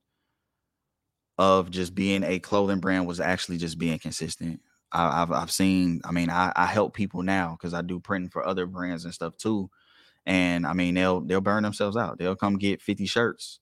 of 1.38 1.72
just 1.72 1.96
being 1.96 2.24
a 2.24 2.40
clothing 2.40 2.80
brand 2.80 3.08
was 3.08 3.20
actually 3.20 3.58
just 3.58 3.78
being 3.80 4.00
consistent. 4.00 4.62
I, 4.92 5.20
have 5.20 5.32
I've 5.32 5.52
seen 5.52 6.02
I 6.06 6.12
mean 6.12 6.30
I, 6.30 6.52
I 6.56 6.66
help 6.68 6.94
people 6.94 7.24
now 7.24 7.58
because 7.60 7.74
I 7.74 7.82
do 7.82 8.00
printing 8.00 8.30
for 8.30 8.46
other 8.46 8.68
brands 8.68 9.06
and 9.06 9.14
stuff 9.14 9.36
too. 9.38 9.70
And 10.26 10.66
I 10.68 10.74
mean, 10.74 10.96
they'll 10.96 11.22
they'll 11.22 11.42
burn 11.42 11.64
themselves 11.64 11.98
out. 11.98 12.18
They'll 12.18 12.36
come 12.36 12.58
get 12.58 12.82
50 12.82 13.06
shirts 13.08 13.60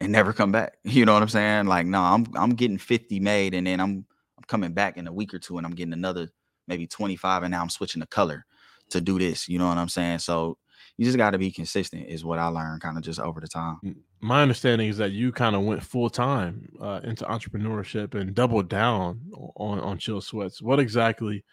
and 0.00 0.12
never 0.12 0.32
come 0.32 0.52
back. 0.52 0.76
You 0.84 1.04
know 1.04 1.14
what 1.14 1.22
I'm 1.22 1.28
saying? 1.28 1.66
Like, 1.66 1.86
no, 1.86 2.00
I'm 2.00 2.26
I'm 2.34 2.54
getting 2.54 2.78
50 2.78 3.20
made, 3.20 3.54
and 3.54 3.66
then 3.66 3.80
I'm 3.80 4.06
I'm 4.36 4.44
coming 4.46 4.72
back 4.72 4.96
in 4.96 5.06
a 5.06 5.12
week 5.12 5.34
or 5.34 5.38
two, 5.38 5.58
and 5.58 5.66
I'm 5.66 5.74
getting 5.74 5.92
another 5.92 6.28
maybe 6.66 6.86
25, 6.86 7.42
and 7.42 7.50
now 7.50 7.62
I'm 7.62 7.68
switching 7.70 8.00
the 8.00 8.06
color 8.06 8.44
to 8.90 9.00
do 9.00 9.18
this. 9.18 9.48
You 9.48 9.58
know 9.58 9.68
what 9.68 9.78
I'm 9.78 9.88
saying? 9.88 10.20
So 10.20 10.56
you 10.96 11.04
just 11.04 11.16
got 11.16 11.30
to 11.30 11.38
be 11.38 11.50
consistent, 11.50 12.08
is 12.08 12.24
what 12.24 12.38
I 12.38 12.46
learned 12.46 12.82
kind 12.82 12.96
of 12.96 13.02
just 13.02 13.20
over 13.20 13.40
the 13.40 13.48
time. 13.48 13.78
My 14.20 14.42
understanding 14.42 14.88
is 14.88 14.98
that 14.98 15.12
you 15.12 15.32
kind 15.32 15.56
of 15.56 15.62
went 15.62 15.82
full 15.82 16.10
time 16.10 16.68
uh, 16.80 17.00
into 17.04 17.24
entrepreneurship 17.24 18.14
and 18.14 18.34
doubled 18.34 18.68
down 18.68 19.20
on 19.56 19.80
on 19.80 19.98
Chill 19.98 20.20
Sweats. 20.20 20.60
What 20.60 20.80
exactly 20.80 21.44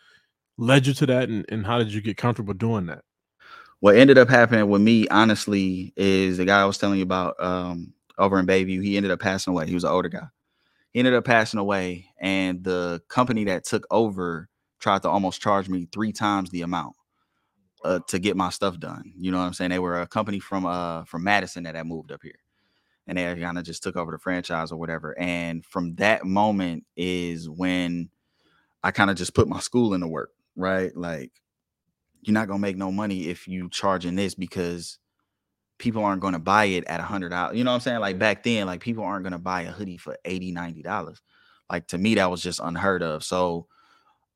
led 0.58 0.88
you 0.88 0.94
to 0.96 1.06
that, 1.08 1.30
and, 1.30 1.46
and 1.50 1.66
how 1.66 1.78
did 1.78 1.94
you 1.94 2.02
get 2.02 2.18
comfortable 2.18 2.54
doing 2.54 2.88
that? 2.88 3.04
What 3.80 3.96
ended 3.96 4.18
up 4.18 4.28
happening 4.28 4.68
with 4.70 4.82
me, 4.82 5.08
honestly, 5.10 5.94
is 5.96 6.38
the 6.38 6.46
guy 6.46 6.62
I 6.62 6.66
was 6.66 6.80
telling 6.80 6.98
you 6.98 7.04
about 7.04 7.36
um, 7.40 7.94
over 8.18 8.40
in 8.40 8.48
Bayview. 8.48 8.84
He 8.84 8.98
ended 8.98 9.12
up 9.12 9.20
passing 9.20 9.52
away. 9.52 9.68
He 9.68 9.74
was 9.74 9.84
an 9.84 9.92
older 9.92 10.10
guy. 10.10 10.28
He 10.92 11.00
ended 11.00 11.14
up 11.14 11.26
passing 11.26 11.60
away, 11.60 12.08
and 12.20 12.64
the 12.64 13.02
company 13.10 13.46
that 13.46 13.66
took 13.66 13.86
over 13.92 14.50
tried 14.80 15.04
to 15.04 15.10
almost 15.10 15.42
charge 15.42 15.70
me 15.70 15.88
three 15.92 16.12
times 16.12 16.50
the 16.50 16.62
amount 16.62 16.96
uh, 17.84 18.00
to 18.08 18.20
get 18.20 18.38
my 18.38 18.50
stuff 18.50 18.80
done. 18.80 19.14
You 19.18 19.32
know 19.32 19.38
what 19.38 19.46
I'm 19.46 19.54
saying? 19.54 19.72
They 19.72 19.80
were 19.80 20.02
a 20.02 20.08
company 20.08 20.40
from 20.40 20.66
uh 20.66 21.06
from 21.06 21.24
Madison 21.24 21.64
that 21.64 21.76
had 21.76 21.88
moved 21.88 22.12
up 22.12 22.22
here, 22.24 22.40
and 23.08 23.18
they 23.18 23.36
kind 23.36 23.58
of 23.58 23.66
just 23.66 23.84
took 23.84 23.96
over 23.96 24.12
the 24.12 24.18
franchise 24.20 24.72
or 24.72 24.78
whatever. 24.78 25.18
And 25.20 25.66
from 25.66 25.96
that 25.96 26.26
moment 26.26 26.86
is 26.96 27.50
when 27.50 28.10
I 28.84 28.92
kind 28.92 29.10
of 29.10 29.18
just 29.18 29.36
put 29.36 29.48
my 29.48 29.60
school 29.60 29.94
into 29.94 30.08
work, 30.08 30.32
right? 30.56 30.96
Like 30.96 31.32
you're 32.22 32.34
not 32.34 32.48
gonna 32.48 32.60
make 32.60 32.78
no 32.78 32.92
money 32.92 33.28
if 33.30 33.48
you 33.48 33.70
charging 33.70 34.16
this 34.16 34.36
because 34.36 35.00
people 35.80 36.04
aren't 36.04 36.22
gonna 36.22 36.40
buy 36.40 36.66
it 36.66 36.86
at 36.86 37.00
a 37.00 37.04
hundred 37.04 37.30
dollars. 37.30 37.58
You 37.58 37.64
know 37.64 37.72
what 37.72 37.76
I'm 37.76 37.82
saying? 37.82 38.00
Like 38.00 38.20
back 38.20 38.44
then, 38.44 38.68
like 38.68 38.82
people 38.82 39.04
aren't 39.04 39.24
gonna 39.24 39.40
buy 39.40 39.64
a 39.64 39.72
hoodie 39.72 39.98
for 39.98 40.18
80 40.26 40.52
90 40.52 40.82
dollars. 40.82 41.22
Like 41.72 41.88
to 41.88 41.98
me, 41.98 42.16
that 42.16 42.32
was 42.32 42.42
just 42.42 42.60
unheard 42.64 43.04
of. 43.04 43.24
So 43.24 43.68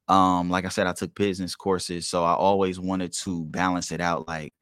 um, 0.07 0.49
like 0.49 0.65
I 0.65 0.69
said, 0.69 0.87
I 0.87 0.93
took 0.93 1.15
business 1.15 1.55
courses, 1.55 2.07
so 2.07 2.23
I 2.23 2.33
always 2.33 2.79
wanted 2.79 3.13
to 3.13 3.45
balance 3.45 3.91
it 3.91 4.01
out. 4.01 4.27
Like, 4.27 4.53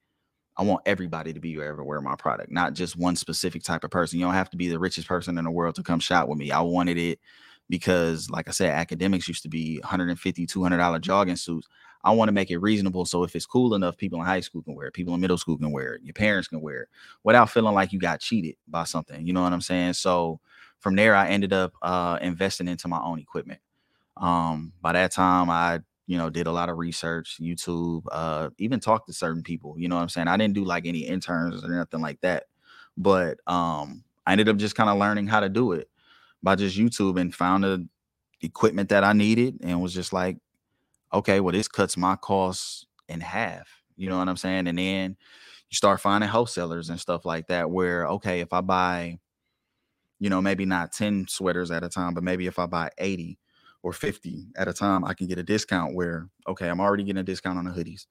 I 0.58 0.64
want 0.64 0.82
everybody 0.86 1.34
to 1.34 1.40
be 1.40 1.54
able 1.60 1.78
to 1.78 1.84
wear 1.84 2.02
my 2.02 2.16
product, 2.16 2.52
not 2.52 2.74
just 2.74 2.98
one 2.98 3.16
specific 3.16 3.64
type 3.64 3.84
of 3.84 3.92
person. 3.92 4.20
You 4.20 4.26
don't 4.26 4.36
have 4.36 4.50
to 4.52 4.58
be 4.58 4.70
the 4.70 4.80
richest 4.80 5.08
person 5.08 5.38
in 5.38 5.46
the 5.46 5.52
world 5.52 5.76
to 5.76 5.84
come 5.84 6.00
shop 6.00 6.28
with 6.28 6.38
me. 6.38 6.52
I 6.52 6.62
wanted 6.62 6.98
it 6.98 7.20
because, 7.70 8.30
like 8.30 8.48
I 8.48 8.52
said, 8.52 8.88
Akademiks 8.88 9.28
used 9.28 9.44
to 9.44 9.50
be 9.50 9.80
150 9.82 10.48
$200 10.48 11.02
jogging 11.02 11.38
suits. 11.38 11.68
I 12.04 12.12
want 12.12 12.30
to 12.30 12.34
make 12.34 12.50
it 12.52 12.60
reasonable. 12.60 13.06
So 13.06 13.24
if 13.24 13.36
it's 13.36 13.46
cool 13.46 13.74
enough, 13.74 13.98
people 13.98 14.20
in 14.20 14.26
high 14.26 14.40
school 14.40 14.62
can 14.62 14.76
wear 14.76 14.88
it, 14.88 14.94
people 14.94 15.14
in 15.14 15.22
middle 15.22 15.38
school 15.38 15.58
can 15.58 15.72
wear 15.72 15.94
it, 15.94 16.02
your 16.04 16.14
parents 16.14 16.48
can 16.48 16.62
wear 16.62 16.84
it 16.84 16.90
without 17.24 17.50
feeling 17.50 17.76
like 17.76 17.92
you 17.92 18.00
got 18.00 18.22
cheated 18.22 18.56
by 18.68 18.86
something. 18.86 19.26
You 19.26 19.34
know 19.34 19.44
what 19.44 19.54
I'm 19.54 19.62
saying? 19.62 19.94
So 19.94 20.40
from 20.80 20.96
there, 20.96 21.16
I 21.16 21.28
ended 21.30 21.54
up 21.54 21.74
uh, 21.82 22.18
investing 22.22 22.68
into 22.68 22.88
my 22.88 23.00
own 23.00 23.20
equipment. 23.20 23.60
Um, 24.18 24.74
by 24.82 24.94
that 24.94 25.12
time, 25.12 25.50
I 25.50 25.82
you 26.08 26.18
know 26.18 26.30
did 26.30 26.48
a 26.48 26.52
lot 26.52 26.70
of 26.70 26.78
research, 26.78 27.38
YouTube, 27.40 28.04
uh, 28.12 28.50
even 28.58 28.80
talked 28.80 29.08
to 29.08 29.14
certain 29.14 29.44
people. 29.44 29.76
You 29.78 29.90
know 29.90 29.96
what 29.96 30.02
I'm 30.02 30.10
saying? 30.10 30.28
I 30.28 30.38
didn't 30.38 30.56
do 30.56 30.64
like 30.64 30.86
any 30.86 31.00
interns 31.00 31.64
or 31.64 31.70
nothing 31.70 32.02
like 32.02 32.22
that, 32.22 32.46
but 32.98 33.40
um, 33.48 34.04
I 34.26 34.34
ended 34.34 34.50
up 34.50 34.58
just 34.58 34.76
kind 34.76 34.90
of 34.90 34.98
learning 34.98 35.28
how 35.28 35.40
to 35.40 35.50
do 35.50 35.74
it 35.74 35.90
by 36.44 36.56
just 36.56 36.78
YouTube 36.78 37.20
and 37.20 37.34
found 37.34 37.64
the 37.64 37.88
equipment 38.42 38.90
that 38.90 39.04
I 39.04 39.14
needed 39.14 39.60
and 39.62 39.82
was 39.82 39.94
just 39.94 40.14
like, 40.14 40.38
okay, 41.14 41.40
well, 41.40 41.54
this 41.54 41.68
cuts 41.68 41.98
my 41.98 42.16
costs 42.16 42.86
in 43.08 43.22
half. 43.22 43.68
You 43.96 44.10
know 44.10 44.18
what 44.18 44.30
I'm 44.30 44.38
saying? 44.38 44.68
And 44.68 44.78
then 44.78 45.18
you 45.70 45.76
start 45.76 46.02
finding 46.02 46.30
wholesalers 46.30 46.90
and 46.90 47.00
stuff 47.00 47.26
like 47.26 47.48
that 47.48 47.70
where, 47.70 48.08
okay, 48.08 48.40
if 48.40 48.54
I 48.54 48.62
buy, 48.62 49.20
you 50.20 50.30
know, 50.30 50.42
maybe 50.42 50.66
not 50.66 50.92
10 50.92 51.28
sweaters 51.28 51.72
at 51.72 51.84
a 51.84 51.90
time, 51.90 52.14
but 52.14 52.24
maybe 52.24 52.48
if 52.48 52.60
I 52.60 52.66
buy 52.66 52.90
80, 52.98 53.38
or 53.84 53.94
50 53.94 54.48
at 54.58 54.68
a 54.68 54.74
time, 54.74 55.06
I 55.06 55.14
can 55.14 55.28
get 55.28 55.38
a 55.38 55.44
discount 55.44 55.96
where, 55.96 56.30
okay, 56.48 56.68
I'm 56.68 56.82
already 56.82 57.04
getting 57.04 57.20
a 57.20 57.24
discount 57.24 57.58
on 57.58 57.66
the 57.66 57.72
hoodies. 57.72 58.06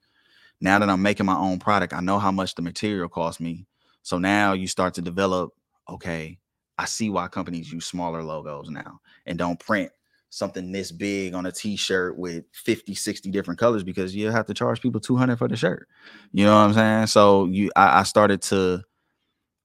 Now 0.60 0.78
that 0.78 0.88
I'm 0.88 1.02
making 1.02 1.26
my 1.26 1.36
own 1.36 1.58
product, 1.58 1.92
I 1.92 2.00
know 2.00 2.18
how 2.18 2.32
much 2.32 2.54
the 2.54 2.62
material 2.62 3.08
costs 3.08 3.40
me. 3.40 3.66
So 4.02 4.18
now 4.18 4.54
you 4.54 4.66
start 4.66 4.94
to 4.94 5.02
develop, 5.02 5.52
okay, 5.88 6.38
I 6.78 6.86
see 6.86 7.10
why 7.10 7.28
companies 7.28 7.72
use 7.72 7.84
smaller 7.84 8.22
logos 8.22 8.70
now 8.70 9.00
and 9.26 9.38
don't 9.38 9.60
print 9.60 9.90
something 10.30 10.72
this 10.72 10.92
big 10.92 11.34
on 11.34 11.46
a 11.46 11.52
t-shirt 11.52 12.18
with 12.18 12.44
50 12.52 12.94
60 12.94 13.30
different 13.30 13.58
colors 13.58 13.82
because 13.82 14.14
you 14.14 14.30
have 14.30 14.46
to 14.46 14.54
charge 14.54 14.80
people 14.82 15.00
200 15.00 15.38
for 15.38 15.48
the 15.48 15.56
shirt 15.56 15.88
you 16.32 16.44
know 16.44 16.54
what 16.54 16.60
i'm 16.60 16.74
saying 16.74 17.06
so 17.06 17.46
you 17.46 17.70
I, 17.76 18.00
I 18.00 18.02
started 18.02 18.42
to 18.42 18.82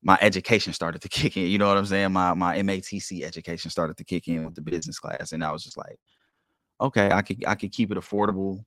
my 0.04 0.18
education 0.22 0.74
started 0.74 1.02
to 1.02 1.10
kick 1.10 1.38
in. 1.38 1.48
You 1.48 1.58
know 1.58 1.68
what 1.68 1.78
I'm 1.78 1.86
saying? 1.86 2.12
My 2.12 2.34
my 2.34 2.58
MATC 2.58 3.24
education 3.24 3.72
started 3.72 3.98
to 3.98 4.04
kick 4.04 4.28
in 4.28 4.46
with 4.46 4.56
the 4.56 4.62
business 4.62 5.00
class, 5.00 5.32
and 5.32 5.44
I 5.44 5.52
was 5.52 5.64
just 5.64 5.78
like, 5.78 5.98
okay, 6.82 7.10
I 7.12 7.22
could 7.22 7.44
I 7.48 7.56
could 7.56 7.72
keep 7.72 7.92
it 7.92 7.98
affordable, 7.98 8.64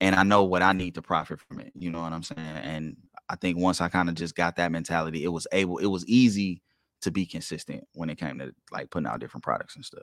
and 0.00 0.14
I 0.14 0.24
know 0.24 0.44
what 0.44 0.62
I 0.62 0.72
need 0.72 0.94
to 0.96 1.02
profit 1.02 1.40
from 1.40 1.60
it. 1.60 1.72
You 1.74 1.90
know 1.90 2.02
what 2.02 2.12
I'm 2.12 2.22
saying? 2.22 2.40
And 2.40 2.96
I 3.28 3.36
think 3.36 3.58
once 3.58 3.80
I 3.80 3.88
kind 3.88 4.08
of 4.08 4.14
just 4.16 4.34
got 4.34 4.56
that 4.56 4.72
mentality, 4.72 5.24
it 5.24 5.28
was 5.28 5.46
able, 5.52 5.78
it 5.78 5.86
was 5.86 6.06
easy 6.06 6.60
to 7.02 7.10
be 7.10 7.24
consistent 7.26 7.84
when 7.94 8.10
it 8.10 8.18
came 8.18 8.38
to 8.38 8.52
like 8.70 8.90
putting 8.90 9.06
out 9.06 9.20
different 9.20 9.44
products 9.44 9.76
and 9.76 9.84
stuff. 9.84 10.02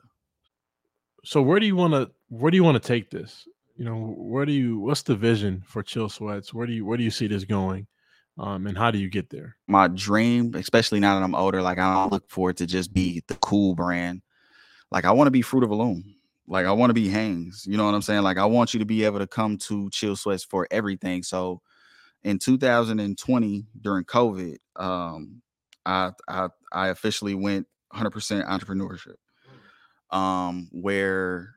So 1.24 1.42
where 1.42 1.60
do 1.60 1.66
you 1.66 1.76
want 1.76 1.94
to 1.94 2.10
where 2.30 2.52
do 2.52 2.58
you 2.58 2.64
want 2.64 2.82
to 2.82 2.88
take 2.88 3.10
this? 3.10 3.48
You 3.76 3.86
know, 3.86 4.14
where 4.18 4.46
do 4.46 4.52
you 4.52 4.80
what's 4.80 5.04
the 5.04 5.16
vision 5.16 5.64
for 5.66 5.84
Chill 5.84 6.10
Sweats? 6.10 6.54
Where 6.54 6.68
do 6.68 6.74
you 6.74 6.86
where 6.86 6.98
do 6.98 7.04
you 7.04 7.12
see 7.12 7.28
this 7.28 7.46
going? 7.46 7.88
Um, 8.38 8.68
and 8.68 8.78
how 8.78 8.90
do 8.90 8.98
you 8.98 9.10
get 9.10 9.30
there? 9.30 9.58
My 9.68 9.90
dream, 9.90 10.56
especially 10.56 11.00
now 11.02 11.16
that 11.16 11.24
I'm 11.24 11.36
older, 11.36 11.62
like 11.62 11.78
I 11.78 11.94
don't 11.94 12.12
look 12.12 12.30
for 12.30 12.50
it 12.50 12.58
to 12.58 12.66
just 12.66 12.94
be 12.94 13.22
the 13.28 13.36
cool 13.36 13.76
brand. 13.76 14.22
Like 14.92 15.06
I 15.06 15.12
want 15.12 15.28
to 15.28 15.32
be 15.32 15.42
Fruit 15.42 15.64
of 15.64 15.70
the 15.70 15.76
Loom. 15.76 16.04
Like 16.48 16.66
I 16.66 16.72
want 16.72 16.90
to 16.90 16.94
be 16.94 17.10
Hanes. 17.10 17.66
You 17.68 17.78
know 17.78 17.86
what 17.86 17.94
I'm 17.94 18.02
saying? 18.02 18.24
Like 18.24 18.38
I 18.38 18.46
want 18.46 18.74
you 18.74 18.80
to 18.80 18.86
be 18.86 19.04
able 19.04 19.20
to 19.20 19.28
come 19.28 19.58
to 19.60 19.90
Chill 19.92 20.16
Sweats 20.16 20.44
for 20.46 20.68
everything. 20.72 21.22
So 21.22 21.62
in 22.24 22.40
2020 22.40 23.66
during 23.82 24.06
COVID, 24.06 24.58
um, 24.78 25.42
I 25.86 26.12
I, 26.28 26.48
I 26.72 26.88
officially 26.90 27.36
went 27.36 27.68
100% 27.94 28.48
entrepreneurship. 28.48 29.16
Um, 30.12 30.70
where 30.72 31.56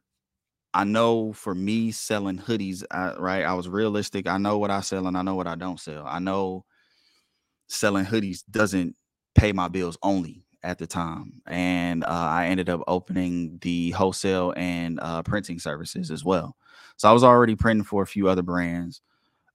I 0.75 0.85
know 0.85 1.33
for 1.33 1.55
me 1.55 1.93
selling 1.93 2.39
hoodies, 2.39 2.85
I, 2.91 3.15
right? 3.17 3.45
I 3.45 3.55
was 3.55 3.69
realistic. 3.69 4.27
I 4.29 4.39
know 4.39 4.59
what 4.59 4.71
I 4.71 4.81
sell 4.81 5.07
and 5.07 5.17
I 5.17 5.23
know 5.23 5.35
what 5.35 5.47
I 5.47 5.55
don't 5.57 5.81
sell. 5.81 6.05
I 6.07 6.19
know 6.19 6.65
selling 7.69 8.05
hoodies 8.05 8.43
doesn't 8.51 8.95
pay 9.35 9.53
my 9.53 9.69
bills 9.69 9.97
only 10.03 10.45
at 10.63 10.79
the 10.79 10.87
time. 10.87 11.41
And 11.47 12.05
uh, 12.05 12.09
I 12.09 12.47
ended 12.47 12.69
up 12.69 12.83
opening 12.87 13.59
the 13.63 13.91
wholesale 13.91 14.53
and 14.57 15.01
uh, 15.01 15.23
printing 15.23 15.59
services 15.59 16.11
as 16.11 16.25
well. 16.25 16.57
So 16.97 17.09
I 17.09 17.13
was 17.13 17.25
already 17.25 17.57
printing 17.57 17.85
for 17.85 18.03
a 18.03 18.07
few 18.07 18.29
other 18.29 18.43
brands. 18.43 19.01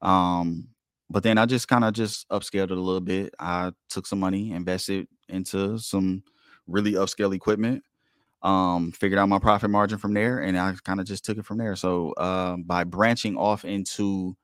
Um, 0.02 0.70
but 1.10 1.24
then 1.24 1.38
I 1.38 1.46
just 1.46 1.68
kind 1.68 1.84
of 1.84 1.94
just 1.94 2.28
upscaled 2.30 2.66
it 2.66 2.72
a 2.72 2.76
little 2.76 3.02
bit. 3.02 3.36
I 3.40 3.72
took 3.90 4.08
some 4.08 4.20
money, 4.20 4.52
invested 4.52 5.08
into 5.30 5.78
some 5.80 6.24
really 6.68 6.94
upscale 6.94 7.36
equipment, 7.36 7.84
um, 8.48 8.92
figured 8.94 9.20
out 9.20 9.30
my 9.30 9.40
profit 9.40 9.70
margin 9.70 9.98
from 9.98 10.14
there, 10.14 10.40
and 10.40 10.58
I 10.58 10.74
kind 10.86 11.02
of 11.02 11.06
just 11.06 11.26
took 11.26 11.38
it 11.38 11.46
from 11.46 11.58
there. 11.58 11.76
So 11.76 12.14
uh, 12.14 12.58
by 12.58 12.86
branching 12.86 13.38
off 13.38 13.66
into 13.66 14.38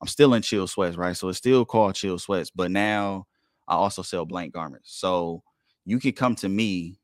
I'm 0.00 0.08
still 0.08 0.34
in 0.34 0.42
chill 0.42 0.66
sweats, 0.66 0.96
right? 0.96 1.16
So 1.16 1.28
it's 1.28 1.38
still 1.38 1.64
called 1.64 1.94
chill 1.94 2.18
sweats, 2.18 2.50
but 2.50 2.70
now 2.70 3.26
I 3.68 3.74
also 3.74 4.02
sell 4.02 4.26
blank 4.26 4.54
garments. 4.54 4.92
So 4.94 5.42
you 5.84 6.00
could 6.00 6.16
come 6.16 6.34
to 6.36 6.48
me 6.48 6.98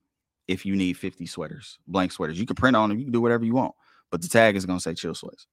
if 0.48 0.66
you 0.66 0.76
need 0.76 0.94
50 0.96 1.26
sweaters, 1.26 1.78
blank 1.86 2.12
sweaters. 2.12 2.40
You 2.40 2.46
can 2.46 2.56
print 2.56 2.76
on 2.76 2.88
them, 2.88 2.98
you 2.98 3.04
can 3.06 3.12
do 3.12 3.20
whatever 3.20 3.44
you 3.44 3.54
want, 3.54 3.74
but 4.10 4.22
the 4.22 4.28
tag 4.28 4.56
is 4.56 4.66
gonna 4.66 4.80
say 4.80 4.94
chill 4.94 5.14
sweats. 5.14 5.46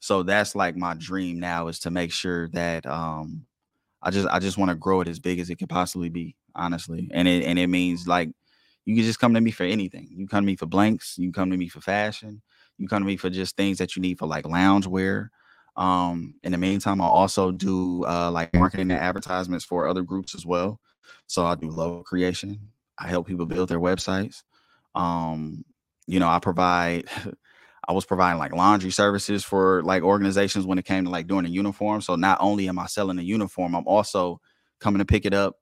So 0.00 0.22
that's 0.22 0.54
like 0.54 0.76
my 0.76 0.94
dream 0.94 1.40
now 1.40 1.68
is 1.68 1.80
to 1.80 1.90
make 1.90 2.12
sure 2.12 2.48
that 2.50 2.86
um 2.86 3.46
I 4.02 4.10
just 4.10 4.28
I 4.28 4.38
just 4.38 4.58
want 4.58 4.70
to 4.70 4.76
grow 4.76 5.00
it 5.00 5.08
as 5.08 5.18
big 5.18 5.40
as 5.40 5.50
it 5.50 5.56
could 5.56 5.68
possibly 5.68 6.08
be, 6.10 6.36
honestly. 6.54 7.08
And 7.12 7.28
it 7.28 7.44
and 7.44 7.58
it 7.58 7.68
means 7.68 8.06
like 8.08 8.30
you 8.88 8.94
can 8.94 9.04
just 9.04 9.20
come 9.20 9.34
to 9.34 9.40
me 9.42 9.50
for 9.50 9.64
anything. 9.64 10.08
You 10.10 10.26
come 10.26 10.44
to 10.44 10.46
me 10.46 10.56
for 10.56 10.64
blanks, 10.64 11.18
you 11.18 11.30
come 11.30 11.50
to 11.50 11.58
me 11.58 11.68
for 11.68 11.82
fashion, 11.82 12.40
you 12.78 12.88
come 12.88 13.02
to 13.02 13.06
me 13.06 13.18
for 13.18 13.28
just 13.28 13.54
things 13.54 13.76
that 13.76 13.94
you 13.94 14.00
need 14.00 14.18
for 14.18 14.26
like 14.26 14.48
lounge 14.48 14.86
wear. 14.86 15.30
Um, 15.76 16.36
in 16.42 16.52
the 16.52 16.58
meantime, 16.58 17.02
I'll 17.02 17.10
also 17.10 17.52
do 17.52 18.06
uh, 18.06 18.30
like 18.30 18.54
marketing 18.54 18.90
and 18.90 18.98
advertisements 18.98 19.66
for 19.66 19.86
other 19.86 20.00
groups 20.00 20.34
as 20.34 20.46
well. 20.46 20.80
So 21.26 21.44
I 21.44 21.54
do 21.54 21.68
logo 21.68 22.02
creation. 22.02 22.58
I 22.98 23.08
help 23.08 23.26
people 23.26 23.44
build 23.44 23.68
their 23.68 23.78
websites. 23.78 24.42
Um, 24.94 25.66
you 26.06 26.18
know, 26.18 26.28
I 26.28 26.38
provide. 26.38 27.04
I 27.86 27.92
was 27.92 28.04
providing 28.04 28.38
like 28.38 28.52
laundry 28.52 28.90
services 28.90 29.44
for 29.44 29.82
like 29.82 30.02
organizations 30.02 30.66
when 30.66 30.78
it 30.78 30.84
came 30.84 31.04
to 31.04 31.10
like 31.10 31.26
doing 31.26 31.46
a 31.46 31.48
uniform. 31.48 32.02
So 32.02 32.16
not 32.16 32.36
only 32.38 32.68
am 32.68 32.78
I 32.78 32.84
selling 32.84 33.18
a 33.18 33.22
uniform, 33.22 33.74
I'm 33.74 33.86
also 33.86 34.42
coming 34.78 34.98
to 34.98 35.06
pick 35.06 35.24
it 35.24 35.32
up, 35.32 35.56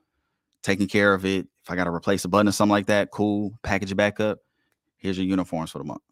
taking 0.67 0.89
care 0.89 1.15
of 1.15 1.25
it. 1.25 1.47
If 1.63 1.71
I 1.71 1.77
got 1.77 1.85
to 1.85 1.95
replace 1.95 2.25
a 2.25 2.29
button 2.29 2.49
or 2.49 2.53
something 2.53 2.73
like 2.73 2.87
that, 2.87 3.13
cool. 3.13 3.57
Package 3.63 3.93
it 3.93 3.95
back 3.95 4.19
up. 4.19 4.41
Here's 4.97 5.17
your 5.17 5.27
uniforms 5.27 5.71
for 5.71 5.79
the 5.79 5.85
month. 5.85 6.03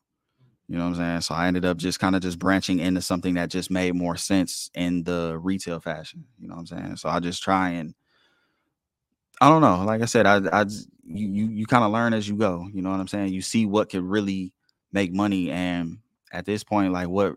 You 0.68 0.78
know 0.78 0.84
what 0.84 0.90
I'm 0.90 0.96
saying? 0.96 1.20
So 1.22 1.34
I 1.34 1.48
ended 1.48 1.64
up 1.64 1.76
just 1.76 1.98
kind 1.98 2.14
of 2.14 2.22
just 2.22 2.38
branching 2.38 2.78
into 2.78 3.02
something 3.02 3.34
that 3.34 3.50
just 3.50 3.70
made 3.70 3.94
more 3.94 4.16
sense 4.16 4.70
in 4.74 5.02
the 5.02 5.38
retail 5.42 5.80
fashion. 5.80 6.24
You 6.38 6.48
know 6.48 6.54
what 6.54 6.60
I'm 6.60 6.66
saying? 6.66 6.96
So 6.96 7.08
I 7.08 7.18
just 7.18 7.42
try 7.42 7.70
and 7.70 7.94
I 9.40 9.48
don't 9.48 9.60
know. 9.60 9.84
Like 9.84 10.00
I 10.00 10.06
said, 10.06 10.24
I 10.24 10.36
I 10.52 10.62
you 11.04 11.28
you, 11.28 11.48
you 11.48 11.66
kind 11.66 11.84
of 11.84 11.90
learn 11.90 12.14
as 12.14 12.28
you 12.28 12.36
go. 12.36 12.66
You 12.72 12.80
know 12.80 12.90
what 12.90 13.00
I'm 13.00 13.08
saying? 13.08 13.32
You 13.32 13.42
see 13.42 13.66
what 13.66 13.90
could 13.90 14.04
really 14.04 14.52
make 14.92 15.12
money, 15.12 15.50
and 15.50 15.98
at 16.32 16.46
this 16.46 16.62
point, 16.62 16.92
like 16.92 17.08
what 17.08 17.34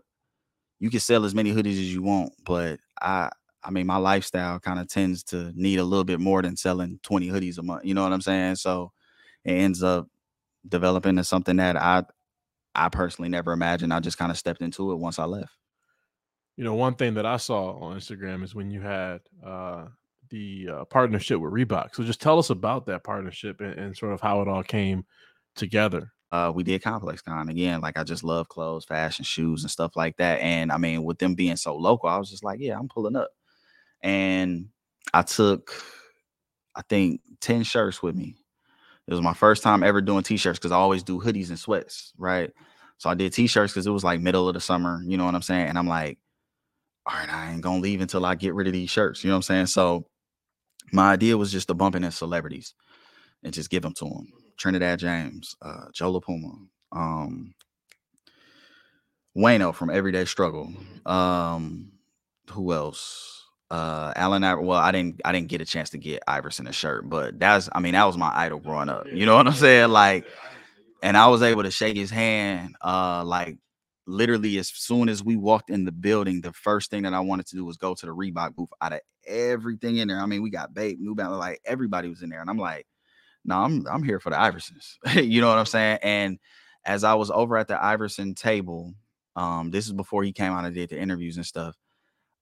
you 0.78 0.88
can 0.88 1.00
sell 1.00 1.24
as 1.24 1.34
many 1.34 1.52
hoodies 1.52 1.72
as 1.72 1.92
you 1.92 2.02
want, 2.02 2.32
but 2.46 2.78
I 3.02 3.30
I 3.68 3.70
mean 3.70 3.86
my 3.86 3.98
lifestyle 3.98 4.58
kind 4.58 4.80
of 4.80 4.88
tends 4.88 5.22
to 5.24 5.52
need 5.54 5.78
a 5.78 5.84
little 5.84 6.04
bit 6.04 6.20
more 6.20 6.40
than 6.40 6.56
selling 6.56 6.98
20 7.02 7.28
hoodies 7.28 7.58
a 7.58 7.62
month. 7.62 7.84
You 7.84 7.92
know 7.92 8.02
what 8.02 8.14
I'm 8.14 8.22
saying? 8.22 8.56
So 8.56 8.92
it 9.44 9.52
ends 9.52 9.82
up 9.82 10.08
developing 10.66 11.10
into 11.10 11.24
something 11.24 11.56
that 11.56 11.76
I 11.76 12.04
I 12.74 12.88
personally 12.88 13.28
never 13.28 13.52
imagined. 13.52 13.92
I 13.92 14.00
just 14.00 14.16
kind 14.16 14.30
of 14.30 14.38
stepped 14.38 14.62
into 14.62 14.92
it 14.92 14.96
once 14.96 15.18
I 15.18 15.24
left. 15.24 15.52
You 16.56 16.64
know, 16.64 16.74
one 16.74 16.94
thing 16.94 17.14
that 17.14 17.26
I 17.26 17.36
saw 17.36 17.72
on 17.78 17.96
Instagram 17.98 18.42
is 18.42 18.54
when 18.54 18.70
you 18.70 18.80
had 18.80 19.20
uh, 19.44 19.86
the 20.30 20.68
uh, 20.72 20.84
partnership 20.86 21.38
with 21.38 21.52
Reebok. 21.52 21.94
So 21.94 22.02
just 22.04 22.20
tell 22.20 22.38
us 22.38 22.50
about 22.50 22.86
that 22.86 23.04
partnership 23.04 23.60
and, 23.60 23.74
and 23.74 23.96
sort 23.96 24.12
of 24.12 24.20
how 24.20 24.40
it 24.42 24.48
all 24.48 24.62
came 24.62 25.04
together. 25.54 26.12
Uh, 26.30 26.52
we 26.54 26.62
did 26.62 26.82
Complex 26.82 27.22
Con 27.22 27.48
again. 27.48 27.80
Like 27.80 27.98
I 27.98 28.04
just 28.04 28.24
love 28.24 28.48
clothes, 28.48 28.84
fashion, 28.84 29.24
shoes, 29.24 29.62
and 29.62 29.70
stuff 29.70 29.96
like 29.96 30.16
that. 30.18 30.40
And 30.40 30.70
I 30.70 30.78
mean, 30.78 31.04
with 31.04 31.18
them 31.18 31.34
being 31.34 31.56
so 31.56 31.76
local, 31.76 32.08
I 32.08 32.18
was 32.18 32.30
just 32.30 32.44
like, 32.44 32.60
yeah, 32.60 32.78
I'm 32.78 32.88
pulling 32.88 33.16
up. 33.16 33.30
And 34.02 34.68
I 35.14 35.22
took, 35.22 35.72
I 36.74 36.82
think, 36.88 37.20
10 37.40 37.64
shirts 37.64 38.02
with 38.02 38.14
me. 38.16 38.36
It 39.06 39.12
was 39.14 39.22
my 39.22 39.34
first 39.34 39.62
time 39.62 39.82
ever 39.82 40.00
doing 40.00 40.22
t-shirts 40.22 40.58
because 40.58 40.72
I 40.72 40.76
always 40.76 41.02
do 41.02 41.20
hoodies 41.20 41.48
and 41.48 41.58
sweats, 41.58 42.12
right? 42.18 42.50
So 42.98 43.10
I 43.10 43.14
did 43.14 43.32
t-shirts 43.32 43.72
because 43.72 43.86
it 43.86 43.90
was 43.90 44.04
like 44.04 44.20
middle 44.20 44.48
of 44.48 44.54
the 44.54 44.60
summer, 44.60 45.02
you 45.06 45.16
know 45.16 45.24
what 45.24 45.34
I'm 45.34 45.42
saying? 45.42 45.68
And 45.68 45.78
I'm 45.78 45.88
like, 45.88 46.18
all 47.06 47.18
right, 47.18 47.28
I 47.32 47.52
ain't 47.52 47.62
gonna 47.62 47.80
leave 47.80 48.00
until 48.02 48.26
I 48.26 48.34
get 48.34 48.54
rid 48.54 48.66
of 48.66 48.74
these 48.74 48.90
shirts, 48.90 49.24
you 49.24 49.28
know 49.28 49.34
what 49.34 49.38
I'm 49.38 49.42
saying? 49.42 49.66
So 49.66 50.06
my 50.92 51.12
idea 51.12 51.38
was 51.38 51.52
just 51.52 51.68
to 51.68 51.74
bump 51.74 51.96
in 51.96 52.10
celebrities 52.10 52.74
and 53.42 53.52
just 53.54 53.70
give 53.70 53.82
them 53.82 53.94
to 53.94 54.04
them. 54.06 54.28
Trinidad 54.58 54.98
James, 54.98 55.56
uh, 55.62 55.86
Joe 55.94 56.10
La 56.12 56.20
Puma, 56.20 56.54
um, 56.92 57.54
Wayno 59.36 59.74
from 59.74 59.90
Everyday 59.90 60.24
Struggle. 60.24 60.72
Um, 61.06 61.92
who 62.50 62.72
else? 62.72 63.37
Uh, 63.70 64.12
Allen. 64.16 64.42
Well, 64.64 64.78
I 64.78 64.92
didn't. 64.92 65.20
I 65.24 65.32
didn't 65.32 65.48
get 65.48 65.60
a 65.60 65.66
chance 65.66 65.90
to 65.90 65.98
get 65.98 66.22
Iverson 66.26 66.66
a 66.66 66.72
shirt, 66.72 67.08
but 67.08 67.38
that's. 67.38 67.68
I 67.72 67.80
mean, 67.80 67.92
that 67.92 68.04
was 68.04 68.16
my 68.16 68.32
idol 68.34 68.58
growing 68.58 68.88
up. 68.88 69.06
You 69.12 69.26
know 69.26 69.36
what 69.36 69.46
I'm 69.46 69.52
saying? 69.52 69.90
Like, 69.90 70.26
and 71.02 71.16
I 71.16 71.28
was 71.28 71.42
able 71.42 71.62
to 71.62 71.70
shake 71.70 71.96
his 71.96 72.10
hand. 72.10 72.76
Uh, 72.82 73.24
like 73.24 73.58
literally 74.08 74.56
as 74.58 74.68
soon 74.68 75.08
as 75.08 75.22
we 75.22 75.36
walked 75.36 75.70
in 75.70 75.84
the 75.84 75.92
building, 75.92 76.40
the 76.40 76.52
first 76.52 76.90
thing 76.90 77.02
that 77.02 77.12
I 77.12 77.20
wanted 77.20 77.46
to 77.48 77.56
do 77.56 77.64
was 77.64 77.76
go 77.76 77.94
to 77.94 78.06
the 78.06 78.14
Reebok 78.14 78.54
booth. 78.54 78.70
Out 78.80 78.94
of 78.94 79.00
everything 79.26 79.98
in 79.98 80.08
there, 80.08 80.18
I 80.18 80.26
mean, 80.26 80.42
we 80.42 80.50
got 80.50 80.74
Bape 80.74 80.98
New 80.98 81.14
Balance, 81.14 81.38
like 81.38 81.60
everybody 81.64 82.08
was 82.08 82.22
in 82.22 82.30
there, 82.30 82.40
and 82.40 82.50
I'm 82.50 82.58
like, 82.58 82.86
no, 83.44 83.56
I'm 83.56 83.86
I'm 83.86 84.02
here 84.02 84.18
for 84.18 84.30
the 84.30 84.36
Iversons. 84.36 84.96
you 85.24 85.40
know 85.40 85.48
what 85.48 85.58
I'm 85.58 85.66
saying? 85.66 85.98
And 86.02 86.38
as 86.84 87.04
I 87.04 87.14
was 87.14 87.30
over 87.30 87.56
at 87.56 87.68
the 87.68 87.82
Iverson 87.82 88.34
table, 88.34 88.94
um, 89.36 89.70
this 89.70 89.86
is 89.86 89.92
before 89.92 90.24
he 90.24 90.32
came 90.32 90.52
out 90.52 90.64
and 90.64 90.74
did 90.74 90.88
the 90.88 90.98
interviews 90.98 91.36
and 91.36 91.46
stuff. 91.46 91.76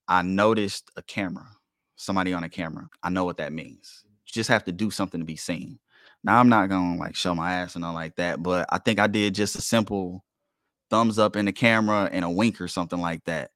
I 0.09 0.23
noticed 0.23 0.91
a 0.97 1.03
camera, 1.03 1.47
somebody 1.97 2.33
on 2.33 2.45
a 2.45 2.49
camera. 2.49 2.89
I 3.03 3.11
know 3.11 3.25
what 3.25 3.39
that 3.39 3.53
means. 3.53 4.05
You 4.05 4.33
just 4.33 4.49
have 4.49 4.65
to 4.65 4.73
do 4.73 4.91
something 4.91 5.21
to 5.21 5.27
be 5.27 5.37
seen. 5.37 5.79
Now 6.25 6.39
I'm 6.41 6.49
not 6.49 6.69
gonna 6.69 6.99
like 6.99 7.15
show 7.15 7.35
my 7.35 7.53
ass 7.53 7.77
and 7.77 7.85
all 7.85 7.95
like 7.95 8.17
that, 8.17 8.43
but 8.43 8.67
I 8.71 8.79
think 8.79 8.99
I 8.99 9.07
did 9.07 9.35
just 9.35 9.57
a 9.57 9.61
simple 9.61 10.25
thumbs 10.91 11.19
up 11.19 11.37
in 11.37 11.47
the 11.47 11.53
camera 11.53 12.09
and 12.13 12.25
a 12.25 12.31
wink 12.31 12.61
or 12.61 12.69
something 12.69 13.01
like 13.01 13.25
that. 13.25 13.51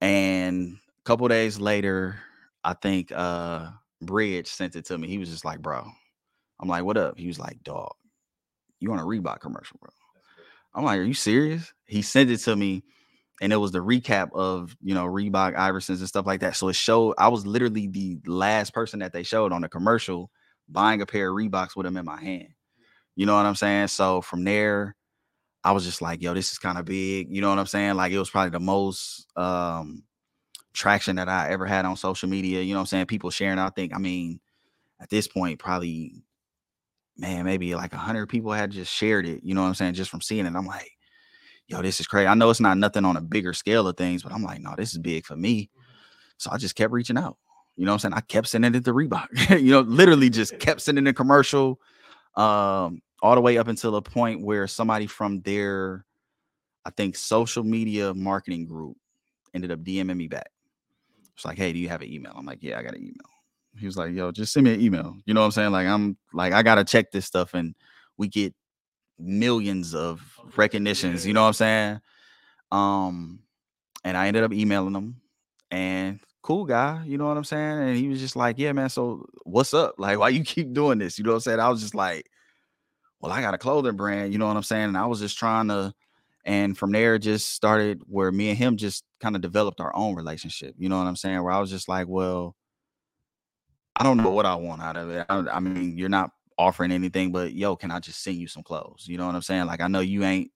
And 0.00 0.78
a 1.00 1.02
couple 1.04 1.26
days 1.28 1.58
later, 1.60 2.20
I 2.64 2.74
think 2.74 3.12
uh 3.12 3.70
Bridge 4.00 4.46
sent 4.46 4.76
it 4.76 4.84
to 4.86 4.98
me. 4.98 5.08
He 5.08 5.18
was 5.18 5.30
just 5.30 5.44
like, 5.44 5.60
bro. 5.60 5.84
I'm 6.60 6.68
like, 6.68 6.84
what 6.84 6.96
up? 6.96 7.18
He 7.18 7.26
was 7.28 7.38
like, 7.38 7.62
dog, 7.62 7.94
you 8.80 8.92
on 8.92 8.98
a 8.98 9.04
Reebok 9.04 9.40
commercial, 9.40 9.78
bro. 9.80 9.90
I'm 10.74 10.84
like, 10.84 10.98
are 10.98 11.04
you 11.04 11.14
serious? 11.14 11.72
He 11.86 12.02
sent 12.02 12.30
it 12.30 12.38
to 12.38 12.54
me 12.54 12.84
and 13.40 13.52
it 13.52 13.56
was 13.56 13.72
the 13.72 13.78
recap 13.78 14.30
of 14.32 14.76
you 14.82 14.94
know 14.94 15.04
Reebok 15.04 15.56
Iversons 15.56 15.98
and 15.98 16.08
stuff 16.08 16.26
like 16.26 16.40
that. 16.40 16.56
So 16.56 16.68
it 16.68 16.76
showed 16.76 17.14
I 17.18 17.28
was 17.28 17.46
literally 17.46 17.86
the 17.86 18.18
last 18.26 18.72
person 18.74 19.00
that 19.00 19.12
they 19.12 19.22
showed 19.22 19.52
on 19.52 19.62
the 19.62 19.68
commercial 19.68 20.30
buying 20.68 21.00
a 21.00 21.06
pair 21.06 21.30
of 21.30 21.36
Reeboks 21.36 21.76
with 21.76 21.84
them 21.84 21.96
in 21.96 22.04
my 22.04 22.20
hand. 22.20 22.48
You 23.16 23.26
know 23.26 23.34
what 23.34 23.46
I'm 23.46 23.54
saying? 23.54 23.88
So 23.88 24.20
from 24.20 24.44
there, 24.44 24.94
I 25.64 25.72
was 25.72 25.84
just 25.84 26.02
like, 26.02 26.22
yo, 26.22 26.34
this 26.34 26.52
is 26.52 26.58
kind 26.58 26.78
of 26.78 26.84
big. 26.84 27.28
You 27.30 27.40
know 27.40 27.48
what 27.50 27.58
I'm 27.58 27.66
saying? 27.66 27.94
Like 27.94 28.12
it 28.12 28.18
was 28.18 28.30
probably 28.30 28.50
the 28.50 28.60
most 28.60 29.26
um 29.36 30.04
traction 30.72 31.16
that 31.16 31.28
I 31.28 31.50
ever 31.50 31.66
had 31.66 31.84
on 31.84 31.96
social 31.96 32.28
media. 32.28 32.62
You 32.62 32.74
know 32.74 32.78
what 32.78 32.82
I'm 32.82 32.86
saying? 32.86 33.06
People 33.06 33.30
sharing. 33.30 33.58
I 33.58 33.70
think, 33.70 33.94
I 33.94 33.98
mean, 33.98 34.40
at 35.00 35.10
this 35.10 35.28
point, 35.28 35.58
probably 35.58 36.22
man, 37.16 37.44
maybe 37.44 37.74
like 37.74 37.92
a 37.92 37.98
hundred 37.98 38.28
people 38.28 38.52
had 38.52 38.70
just 38.70 38.92
shared 38.92 39.26
it. 39.26 39.42
You 39.42 39.54
know 39.54 39.62
what 39.62 39.68
I'm 39.68 39.74
saying? 39.74 39.94
Just 39.94 40.10
from 40.10 40.20
seeing 40.20 40.46
it. 40.46 40.54
I'm 40.54 40.66
like, 40.66 40.92
yo, 41.68 41.82
this 41.82 42.00
is 42.00 42.06
crazy. 42.06 42.26
I 42.26 42.34
know 42.34 42.50
it's 42.50 42.60
not 42.60 42.78
nothing 42.78 43.04
on 43.04 43.16
a 43.16 43.20
bigger 43.20 43.52
scale 43.52 43.86
of 43.86 43.96
things, 43.96 44.22
but 44.22 44.32
I'm 44.32 44.42
like, 44.42 44.60
no, 44.60 44.74
this 44.76 44.92
is 44.92 44.98
big 44.98 45.26
for 45.26 45.36
me. 45.36 45.70
So 46.38 46.50
I 46.50 46.56
just 46.56 46.74
kept 46.74 46.92
reaching 46.92 47.18
out. 47.18 47.36
You 47.76 47.84
know 47.84 47.92
what 47.92 48.04
I'm 48.04 48.10
saying? 48.10 48.14
I 48.14 48.20
kept 48.22 48.48
sending 48.48 48.74
it 48.74 48.84
to 48.84 48.92
Reebok. 48.92 49.50
you 49.62 49.70
know, 49.70 49.80
literally 49.80 50.30
just 50.30 50.58
kept 50.58 50.80
sending 50.80 51.06
a 51.06 51.12
commercial. 51.12 51.78
Um, 52.34 53.02
all 53.20 53.34
the 53.34 53.40
way 53.40 53.58
up 53.58 53.68
until 53.68 53.96
a 53.96 54.02
point 54.02 54.42
where 54.42 54.66
somebody 54.66 55.06
from 55.06 55.40
their, 55.42 56.04
I 56.84 56.90
think, 56.90 57.16
social 57.16 57.64
media 57.64 58.14
marketing 58.14 58.66
group 58.66 58.96
ended 59.54 59.70
up 59.70 59.80
DMing 59.80 60.16
me 60.16 60.28
back. 60.28 60.50
It's 61.34 61.44
like, 61.44 61.58
hey, 61.58 61.72
do 61.72 61.78
you 61.78 61.88
have 61.88 62.02
an 62.02 62.12
email? 62.12 62.32
I'm 62.36 62.46
like, 62.46 62.62
yeah, 62.62 62.78
I 62.78 62.82
got 62.82 62.94
an 62.94 63.02
email. 63.02 63.14
He 63.78 63.86
was 63.86 63.96
like, 63.96 64.12
yo, 64.12 64.32
just 64.32 64.52
send 64.52 64.64
me 64.64 64.74
an 64.74 64.80
email. 64.80 65.16
You 65.24 65.34
know 65.34 65.40
what 65.40 65.46
I'm 65.46 65.52
saying? 65.52 65.72
Like, 65.72 65.86
I'm 65.86 66.16
like, 66.32 66.52
I 66.52 66.62
gotta 66.62 66.84
check 66.84 67.10
this 67.10 67.26
stuff, 67.26 67.54
and 67.54 67.74
we 68.16 68.28
get 68.28 68.54
millions 69.18 69.94
of 69.94 70.20
recognitions. 70.56 71.26
You 71.26 71.32
know 71.32 71.42
what 71.42 71.48
I'm 71.48 71.52
saying? 71.54 72.00
Um, 72.70 73.40
and 74.04 74.16
I 74.16 74.28
ended 74.28 74.44
up 74.44 74.52
emailing 74.52 74.94
him, 74.94 75.20
and 75.70 76.20
cool 76.42 76.64
guy, 76.64 77.04
you 77.04 77.18
know 77.18 77.26
what 77.26 77.36
I'm 77.36 77.44
saying? 77.44 77.78
And 77.78 77.96
he 77.96 78.08
was 78.08 78.20
just 78.20 78.36
like, 78.36 78.58
yeah, 78.58 78.72
man. 78.72 78.88
So 78.88 79.26
what's 79.44 79.74
up? 79.74 79.96
Like, 79.98 80.18
why 80.18 80.30
you 80.30 80.42
keep 80.44 80.72
doing 80.72 80.98
this? 80.98 81.18
You 81.18 81.24
know 81.24 81.32
what 81.32 81.36
I'm 81.36 81.40
saying? 81.40 81.60
I 81.60 81.68
was 81.68 81.82
just 81.82 81.94
like, 81.94 82.30
well, 83.20 83.32
I 83.32 83.42
got 83.42 83.54
a 83.54 83.58
clothing 83.58 83.96
brand, 83.96 84.32
you 84.32 84.38
know 84.38 84.46
what 84.46 84.56
I'm 84.56 84.62
saying? 84.62 84.84
And 84.84 84.96
I 84.96 85.06
was 85.06 85.20
just 85.20 85.36
trying 85.36 85.68
to, 85.68 85.92
and 86.44 86.78
from 86.78 86.92
there 86.92 87.18
just 87.18 87.50
started 87.50 88.00
where 88.06 88.32
me 88.32 88.48
and 88.48 88.56
him 88.56 88.76
just 88.76 89.04
kind 89.20 89.36
of 89.36 89.42
developed 89.42 89.80
our 89.80 89.94
own 89.94 90.14
relationship. 90.14 90.74
You 90.78 90.88
know 90.88 90.96
what 90.96 91.06
I'm 91.06 91.16
saying? 91.16 91.42
Where 91.42 91.52
I 91.52 91.58
was 91.58 91.68
just 91.68 91.88
like, 91.88 92.08
well, 92.08 92.56
I 93.94 94.04
don't 94.04 94.16
know 94.16 94.30
what 94.30 94.46
I 94.46 94.54
want 94.54 94.80
out 94.80 94.96
of 94.96 95.10
it. 95.10 95.26
I, 95.28 95.38
I 95.38 95.60
mean, 95.60 95.98
you're 95.98 96.08
not 96.08 96.30
offering 96.58 96.92
anything, 96.92 97.30
but 97.32 97.52
yo, 97.52 97.76
can 97.76 97.90
I 97.90 98.00
just 98.00 98.22
send 98.22 98.36
you 98.36 98.48
some 98.48 98.62
clothes? 98.62 99.06
You 99.06 99.16
know 99.16 99.26
what 99.26 99.34
I'm 99.34 99.42
saying? 99.42 99.66
Like, 99.66 99.80
I 99.80 99.88
know 99.88 100.00
you 100.00 100.24
ain't 100.24 100.50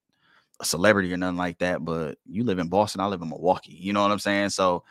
a 0.61 0.65
celebrity 0.65 1.13
or 1.13 1.17
nothing 1.17 1.37
like 1.37 1.59
that, 1.59 1.85
but 1.85 2.19
you 2.27 2.45
live 2.45 2.59
in 2.59 2.69
Boston, 2.69 3.01
I 3.01 3.07
live 3.07 3.23
in 3.23 3.29
Milwaukee. 3.29 3.77
You 3.79 3.93
know 3.93 4.03
what 4.03 4.11
I'm 4.11 4.19
saying? 4.19 4.51
So 4.51 4.85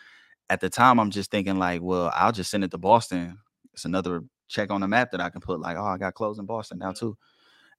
at 0.50 0.62
the 0.62 0.70
time, 0.70 1.00
I'm 1.00 1.12
just 1.12 1.32
thinking 1.32 1.60
like, 1.60 1.82
well, 1.82 2.12
I'll 2.16 2.32
just 2.32 2.50
send 2.50 2.64
it 2.64 2.72
to 2.72 2.78
Boston. 2.78 3.38
It's 3.74 3.86
another 3.86 4.24
check 4.48 4.70
on 4.70 4.82
the 4.82 4.88
map 4.88 5.12
that 5.12 5.22
I 5.22 5.30
can 5.30 5.42
put 5.42 5.60
like, 5.60 5.78
oh, 5.78 5.86
I 5.86 5.98
got 5.98 6.14
clothes 6.14 6.40
in 6.40 6.46
Boston 6.46 6.80
now 6.80 6.92
too. 6.92 7.18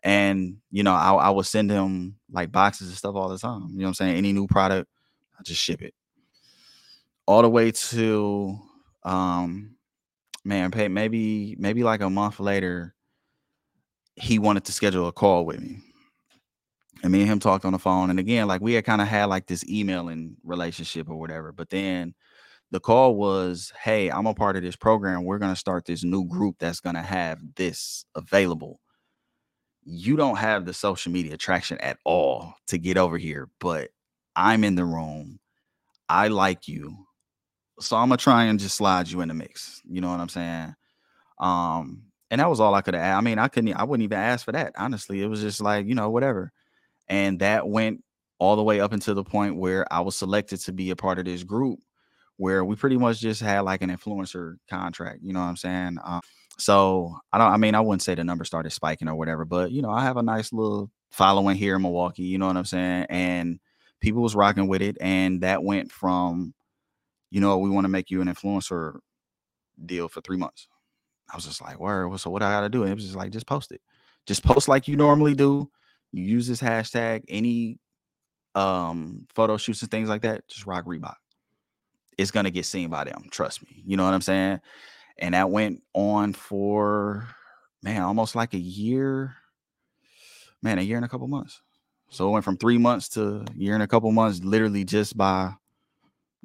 And 0.02 0.56
you 0.70 0.82
know, 0.82 0.94
I, 0.94 1.12
I 1.12 1.30
would 1.30 1.46
send 1.46 1.70
him 1.70 2.16
like 2.30 2.50
boxes 2.50 2.88
and 2.88 2.96
stuff 2.96 3.14
all 3.14 3.28
the 3.28 3.38
time. 3.38 3.68
You 3.70 3.78
know 3.78 3.84
what 3.84 3.88
I'm 3.88 3.94
saying? 3.94 4.16
Any 4.16 4.32
new 4.32 4.46
product, 4.46 4.90
I 5.38 5.42
just 5.42 5.60
ship 5.60 5.80
it. 5.82 5.94
All 7.26 7.42
the 7.42 7.50
way 7.50 7.70
to 7.70 8.58
um 9.04 9.76
man, 10.44 10.70
pay 10.70 10.88
maybe 10.88 11.56
maybe 11.58 11.84
like 11.84 12.00
a 12.00 12.10
month 12.10 12.40
later, 12.40 12.94
he 14.16 14.38
wanted 14.38 14.64
to 14.64 14.72
schedule 14.72 15.08
a 15.08 15.12
call 15.12 15.44
with 15.44 15.60
me. 15.60 15.78
And 17.02 17.12
me 17.12 17.22
and 17.22 17.30
him 17.30 17.40
talked 17.40 17.64
on 17.64 17.72
the 17.72 17.78
phone. 17.78 18.10
And 18.10 18.20
again, 18.20 18.46
like 18.46 18.60
we 18.60 18.74
had 18.74 18.84
kind 18.84 19.00
of 19.02 19.08
had 19.08 19.24
like 19.24 19.46
this 19.46 19.68
emailing 19.68 20.36
relationship 20.44 21.08
or 21.08 21.16
whatever. 21.16 21.50
But 21.50 21.70
then 21.70 22.14
the 22.70 22.78
call 22.78 23.16
was, 23.16 23.72
Hey, 23.82 24.08
I'm 24.10 24.26
a 24.26 24.34
part 24.34 24.56
of 24.56 24.62
this 24.62 24.76
program. 24.76 25.24
We're 25.24 25.38
going 25.38 25.52
to 25.52 25.58
start 25.58 25.84
this 25.84 26.04
new 26.04 26.26
group 26.26 26.56
that's 26.60 26.80
going 26.80 26.94
to 26.94 27.02
have 27.02 27.40
this 27.56 28.04
available 28.14 28.78
you 29.84 30.16
don't 30.16 30.36
have 30.36 30.64
the 30.64 30.74
social 30.74 31.12
media 31.12 31.36
traction 31.36 31.78
at 31.78 31.98
all 32.04 32.54
to 32.68 32.78
get 32.78 32.96
over 32.96 33.18
here, 33.18 33.48
but 33.60 33.90
I'm 34.36 34.64
in 34.64 34.74
the 34.74 34.84
room. 34.84 35.40
I 36.08 36.28
like 36.28 36.68
you. 36.68 36.96
So 37.80 37.96
I'm 37.96 38.08
gonna 38.08 38.18
try 38.18 38.44
and 38.44 38.60
just 38.60 38.76
slide 38.76 39.08
you 39.08 39.20
in 39.22 39.28
the 39.28 39.34
mix. 39.34 39.82
You 39.88 40.00
know 40.00 40.10
what 40.10 40.20
I'm 40.20 40.28
saying? 40.28 40.74
Um, 41.40 42.02
and 42.32 42.40
that 42.40 42.48
was 42.48 42.60
all 42.60 42.74
I 42.74 42.80
could 42.80 42.94
have. 42.94 43.18
I 43.18 43.20
mean, 43.20 43.38
I 43.38 43.48
couldn't, 43.48 43.74
I 43.74 43.84
wouldn't 43.84 44.04
even 44.04 44.16
ask 44.16 44.46
for 44.46 44.52
that. 44.52 44.72
Honestly, 44.78 45.20
it 45.20 45.26
was 45.26 45.42
just 45.42 45.60
like, 45.60 45.86
you 45.86 45.94
know, 45.94 46.08
whatever. 46.08 46.50
And 47.06 47.40
that 47.40 47.68
went 47.68 48.02
all 48.38 48.56
the 48.56 48.62
way 48.62 48.80
up 48.80 48.94
until 48.94 49.14
the 49.14 49.22
point 49.22 49.56
where 49.56 49.86
I 49.92 50.00
was 50.00 50.16
selected 50.16 50.56
to 50.60 50.72
be 50.72 50.88
a 50.88 50.96
part 50.96 51.18
of 51.18 51.26
this 51.26 51.44
group 51.44 51.80
where 52.38 52.64
we 52.64 52.74
pretty 52.74 52.96
much 52.96 53.20
just 53.20 53.42
had 53.42 53.60
like 53.60 53.82
an 53.82 53.90
influencer 53.90 54.56
contract. 54.70 55.20
You 55.22 55.34
know 55.34 55.40
what 55.40 55.46
I'm 55.46 55.58
saying? 55.58 55.98
Um, 56.02 56.22
so 56.56 57.14
I 57.34 57.38
don't. 57.38 57.52
I 57.52 57.58
mean, 57.58 57.74
I 57.74 57.80
wouldn't 57.80 58.00
say 58.00 58.14
the 58.14 58.24
number 58.24 58.46
started 58.46 58.70
spiking 58.70 59.08
or 59.08 59.14
whatever, 59.14 59.44
but 59.44 59.70
you 59.70 59.82
know, 59.82 59.90
I 59.90 60.02
have 60.02 60.16
a 60.16 60.22
nice 60.22 60.54
little 60.54 60.90
following 61.10 61.58
here 61.58 61.76
in 61.76 61.82
Milwaukee. 61.82 62.22
You 62.22 62.38
know 62.38 62.46
what 62.46 62.56
I'm 62.56 62.64
saying? 62.64 63.06
And 63.10 63.60
people 64.00 64.22
was 64.22 64.34
rocking 64.34 64.68
with 64.68 64.80
it, 64.80 64.96
and 65.02 65.42
that 65.42 65.62
went 65.62 65.92
from, 65.92 66.54
you 67.30 67.42
know, 67.42 67.58
we 67.58 67.68
want 67.68 67.84
to 67.84 67.90
make 67.90 68.10
you 68.10 68.22
an 68.22 68.28
influencer 68.28 69.00
deal 69.84 70.08
for 70.08 70.22
three 70.22 70.38
months. 70.38 70.66
I 71.32 71.36
was 71.36 71.46
just 71.46 71.62
like, 71.62 71.80
where? 71.80 72.08
So 72.18 72.30
what 72.30 72.42
I 72.42 72.50
got 72.50 72.60
to 72.60 72.68
do? 72.68 72.82
And 72.82 72.92
it 72.92 72.94
was 72.94 73.04
just 73.04 73.16
like, 73.16 73.32
just 73.32 73.46
post 73.46 73.72
it. 73.72 73.80
Just 74.26 74.44
post 74.44 74.68
like 74.68 74.86
you 74.86 74.96
normally 74.96 75.34
do. 75.34 75.70
You 76.12 76.22
use 76.24 76.46
this 76.46 76.60
hashtag. 76.60 77.24
Any 77.28 77.78
um 78.54 79.26
photo 79.34 79.56
shoots 79.56 79.80
and 79.80 79.90
things 79.90 80.10
like 80.10 80.22
that, 80.22 80.46
just 80.46 80.66
rock 80.66 80.84
Reebok. 80.84 81.14
It's 82.18 82.30
gonna 82.30 82.50
get 82.50 82.66
seen 82.66 82.90
by 82.90 83.04
them. 83.04 83.28
Trust 83.30 83.62
me. 83.64 83.82
You 83.86 83.96
know 83.96 84.04
what 84.04 84.14
I'm 84.14 84.20
saying? 84.20 84.60
And 85.18 85.34
that 85.34 85.50
went 85.50 85.82
on 85.94 86.34
for 86.34 87.26
man, 87.82 88.02
almost 88.02 88.34
like 88.34 88.54
a 88.54 88.58
year. 88.58 89.34
Man, 90.62 90.78
a 90.78 90.82
year 90.82 90.96
and 90.96 91.04
a 91.04 91.08
couple 91.08 91.26
months. 91.26 91.60
So 92.10 92.28
it 92.28 92.32
went 92.32 92.44
from 92.44 92.58
three 92.58 92.78
months 92.78 93.08
to 93.10 93.44
a 93.48 93.54
year 93.56 93.74
and 93.74 93.82
a 93.82 93.88
couple 93.88 94.12
months, 94.12 94.44
literally 94.44 94.84
just 94.84 95.16
by 95.16 95.54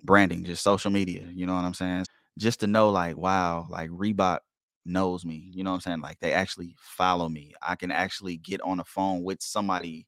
branding, 0.01 0.45
just 0.45 0.63
social 0.63 0.89
media. 0.89 1.27
You 1.31 1.45
know 1.45 1.53
what 1.53 1.65
I'm 1.65 1.73
saying? 1.73 2.05
Just 2.37 2.61
to 2.61 2.67
know, 2.67 2.89
like, 2.89 3.17
wow, 3.17 3.67
like 3.69 3.89
Reebok 3.89 4.39
knows 4.87 5.25
me. 5.25 5.51
You 5.53 5.63
know 5.63 5.71
what 5.71 5.75
I'm 5.75 5.81
saying? 5.81 6.01
Like 6.01 6.19
they 6.19 6.33
actually 6.33 6.75
follow 6.79 7.29
me. 7.29 7.53
I 7.61 7.75
can 7.75 7.91
actually 7.91 8.37
get 8.37 8.61
on 8.61 8.77
the 8.77 8.83
phone 8.83 9.23
with 9.23 9.41
somebody 9.41 10.07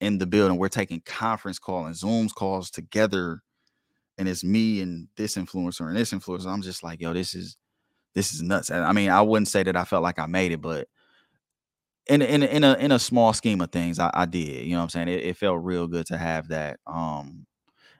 in 0.00 0.18
the 0.18 0.26
building. 0.26 0.58
We're 0.58 0.68
taking 0.68 1.02
conference 1.04 1.58
call 1.58 1.86
and 1.86 1.94
Zooms 1.94 2.34
calls 2.34 2.70
together. 2.70 3.42
And 4.18 4.28
it's 4.28 4.44
me 4.44 4.80
and 4.80 5.08
this 5.16 5.36
influencer 5.36 5.88
and 5.88 5.96
this 5.96 6.12
influencer. 6.12 6.46
I'm 6.46 6.62
just 6.62 6.82
like, 6.82 7.00
yo, 7.00 7.12
this 7.12 7.34
is 7.34 7.56
this 8.14 8.34
is 8.34 8.42
nuts. 8.42 8.70
And 8.70 8.84
I 8.84 8.92
mean, 8.92 9.10
I 9.10 9.22
wouldn't 9.22 9.48
say 9.48 9.62
that 9.62 9.76
I 9.76 9.84
felt 9.84 10.02
like 10.02 10.18
I 10.18 10.26
made 10.26 10.52
it, 10.52 10.60
but 10.60 10.88
in 12.06 12.22
in 12.22 12.42
in 12.42 12.64
a 12.64 12.74
in 12.74 12.92
a 12.92 12.98
small 12.98 13.32
scheme 13.32 13.60
of 13.60 13.70
things, 13.70 13.98
I, 13.98 14.10
I 14.12 14.26
did. 14.26 14.64
You 14.66 14.72
know 14.72 14.78
what 14.78 14.84
I'm 14.84 14.88
saying? 14.90 15.08
It, 15.08 15.24
it, 15.24 15.36
felt 15.36 15.62
real 15.62 15.86
good 15.86 16.06
to 16.06 16.18
have 16.18 16.48
that. 16.48 16.80
Um, 16.86 17.46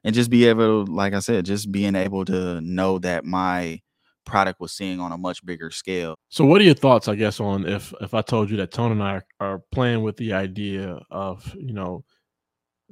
and 0.03 0.15
just 0.15 0.31
be 0.31 0.47
able, 0.47 0.87
to, 0.87 0.93
like 0.93 1.13
I 1.13 1.21
said, 1.21 1.45
just 1.45 1.71
being 1.71 1.95
able 1.95 2.25
to 2.25 2.61
know 2.61 2.99
that 3.01 3.25
my 3.25 3.81
product 4.31 4.61
was 4.61 4.73
seeing 4.73 5.01
on 5.01 5.13
a 5.13 5.19
much 5.19 5.45
bigger 5.45 5.71
scale. 5.71 6.15
So, 6.29 6.45
what 6.45 6.61
are 6.61 6.65
your 6.65 6.75
thoughts, 6.75 7.09
I 7.09 7.15
guess, 7.17 7.41
on 7.41 7.67
if 7.67 7.93
if 8.01 8.15
I 8.15 8.23
told 8.23 8.51
you 8.51 8.57
that 8.59 8.73
Tone 8.73 8.93
and 8.93 9.03
I 9.03 9.23
are 9.41 9.63
playing 9.73 10.03
with 10.03 10.17
the 10.17 10.33
idea 10.33 10.99
of 11.11 11.55
you 11.59 11.73
know 11.73 12.05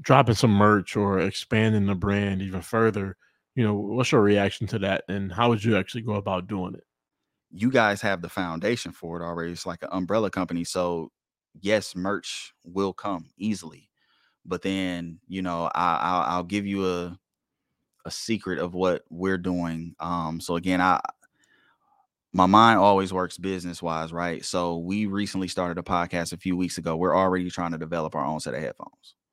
dropping 0.00 0.34
some 0.34 0.52
merch 0.52 0.96
or 0.96 1.20
expanding 1.20 1.86
the 1.86 1.94
brand 1.94 2.42
even 2.42 2.62
further? 2.62 3.16
You 3.54 3.64
know, 3.64 3.74
what's 3.74 4.12
your 4.12 4.20
reaction 4.20 4.66
to 4.68 4.78
that, 4.80 5.04
and 5.08 5.32
how 5.32 5.48
would 5.48 5.64
you 5.64 5.76
actually 5.76 6.02
go 6.02 6.14
about 6.14 6.48
doing 6.48 6.74
it? 6.74 6.84
You 7.50 7.70
guys 7.70 8.02
have 8.02 8.20
the 8.20 8.28
foundation 8.28 8.92
for 8.92 9.20
it 9.20 9.24
already. 9.24 9.52
It's 9.52 9.66
like 9.66 9.82
an 9.82 9.88
umbrella 9.92 10.30
company, 10.30 10.64
so 10.64 11.10
yes, 11.60 11.96
merch 11.96 12.52
will 12.64 12.92
come 12.92 13.30
easily, 13.38 13.88
but 14.44 14.62
then 14.62 15.20
you 15.28 15.42
know 15.42 15.70
I, 15.74 15.98
I'll, 16.02 16.36
I'll 16.36 16.44
give 16.44 16.66
you 16.66 16.86
a 16.86 17.18
a 18.04 18.10
secret 18.10 18.58
of 18.58 18.74
what 18.74 19.02
we're 19.10 19.38
doing. 19.38 19.94
Um, 20.00 20.40
so 20.40 20.56
again, 20.56 20.80
I 20.80 20.98
my 22.32 22.46
mind 22.46 22.78
always 22.78 23.12
works 23.12 23.38
business 23.38 23.82
wise, 23.82 24.12
right? 24.12 24.44
So 24.44 24.78
we 24.78 25.06
recently 25.06 25.48
started 25.48 25.78
a 25.78 25.82
podcast 25.82 26.32
a 26.32 26.36
few 26.36 26.56
weeks 26.56 26.78
ago. 26.78 26.96
We're 26.96 27.16
already 27.16 27.50
trying 27.50 27.72
to 27.72 27.78
develop 27.78 28.14
our 28.14 28.24
own 28.24 28.40
set 28.40 28.54
of 28.54 28.60
headphones. 28.60 29.14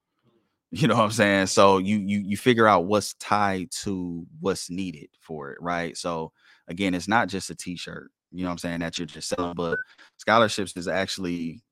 You 0.72 0.90
know 0.90 0.96
what 0.96 1.04
I'm 1.06 1.12
saying? 1.12 1.46
So 1.46 1.78
you 1.78 2.00
you 2.00 2.20
you 2.20 2.36
figure 2.36 2.68
out 2.68 2.86
what's 2.86 3.14
tied 3.14 3.72
to 3.84 4.26
what's 4.42 4.70
needed 4.70 5.08
for 5.22 5.52
it, 5.52 5.62
right? 5.62 5.96
So 5.96 6.34
again, 6.68 6.94
it's 6.94 7.08
not 7.08 7.30
just 7.30 7.50
a 7.50 7.56
t-shirt, 7.56 8.12
you 8.32 8.42
know 8.42 8.50
what 8.50 8.54
I'm 8.54 8.58
saying, 8.58 8.80
that 8.82 8.98
you're 8.98 9.06
just 9.06 9.30
selling, 9.30 9.54
but 9.54 9.78
scholarships 10.18 10.76
is 10.76 10.90
actually 10.90 11.64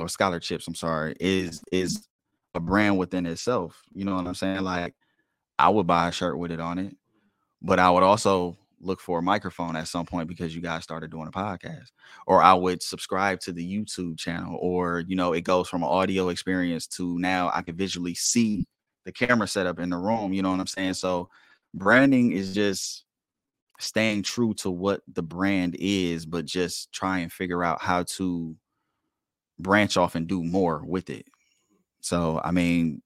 or 0.00 0.08
scholarships, 0.08 0.66
I'm 0.66 0.74
sorry, 0.74 1.14
is 1.20 1.62
is 1.70 2.08
a 2.54 2.60
brand 2.60 2.98
within 2.98 3.26
itself. 3.26 3.80
You 3.94 4.04
know 4.04 4.16
what 4.16 4.26
I'm 4.26 4.34
saying? 4.34 4.62
Like 4.62 4.94
I 5.58 5.68
would 5.68 5.86
buy 5.86 6.08
a 6.08 6.12
shirt 6.12 6.36
with 6.36 6.50
it 6.50 6.60
on 6.60 6.78
it, 6.78 6.96
but 7.62 7.78
I 7.78 7.90
would 7.90 8.02
also 8.02 8.56
look 8.80 9.00
for 9.00 9.18
a 9.18 9.22
microphone 9.22 9.76
at 9.76 9.88
some 9.88 10.06
point 10.06 10.28
because 10.28 10.54
you 10.54 10.62
guys 10.62 10.82
started 10.82 11.10
doing 11.10 11.28
a 11.28 11.30
podcast 11.30 11.90
or 12.26 12.42
i 12.42 12.52
would 12.52 12.82
subscribe 12.82 13.38
to 13.38 13.52
the 13.52 13.64
youtube 13.64 14.18
channel 14.18 14.58
or 14.60 15.04
you 15.06 15.14
know 15.14 15.32
it 15.32 15.42
goes 15.42 15.68
from 15.68 15.82
an 15.82 15.88
audio 15.88 16.30
experience 16.30 16.86
to 16.86 17.18
now 17.18 17.50
i 17.54 17.62
can 17.62 17.76
visually 17.76 18.14
see 18.14 18.66
the 19.04 19.12
camera 19.12 19.46
setup 19.46 19.78
in 19.78 19.90
the 19.90 19.96
room 19.96 20.32
you 20.32 20.42
know 20.42 20.50
what 20.50 20.60
i'm 20.60 20.66
saying? 20.66 20.94
So 20.94 21.28
branding 21.74 22.32
is 22.32 22.54
just 22.54 23.04
staying 23.78 24.22
true 24.22 24.52
to 24.54 24.70
what 24.70 25.00
the 25.12 25.22
brand 25.22 25.76
is 25.78 26.26
but 26.26 26.44
just 26.44 26.92
try 26.92 27.18
and 27.18 27.32
figure 27.32 27.64
out 27.64 27.80
how 27.80 28.02
to 28.02 28.54
branch 29.58 29.96
off 29.96 30.14
and 30.14 30.26
do 30.26 30.42
more 30.42 30.82
with 30.84 31.10
it. 31.10 31.26
So 32.00 32.40
i 32.44 32.50
mean 32.50 33.02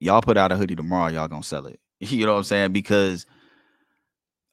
y'all 0.00 0.22
put 0.22 0.36
out 0.36 0.52
a 0.52 0.56
hoodie 0.56 0.76
tomorrow 0.76 1.10
y'all 1.10 1.28
gonna 1.28 1.42
sell 1.42 1.66
it. 1.66 1.78
You 2.00 2.26
know 2.26 2.32
what 2.32 2.38
i'm 2.38 2.44
saying? 2.44 2.72
Because 2.72 3.26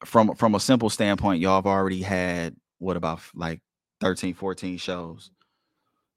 from 0.06 0.36
from 0.36 0.56
a 0.56 0.60
simple 0.60 0.90
standpoint, 0.90 1.42
y'all 1.42 1.56
have 1.56 1.66
already 1.66 2.02
had 2.02 2.56
what 2.80 2.98
about 2.98 3.22
like 3.36 3.62
13, 4.02 4.34
14 4.34 4.78
shows. 4.78 5.32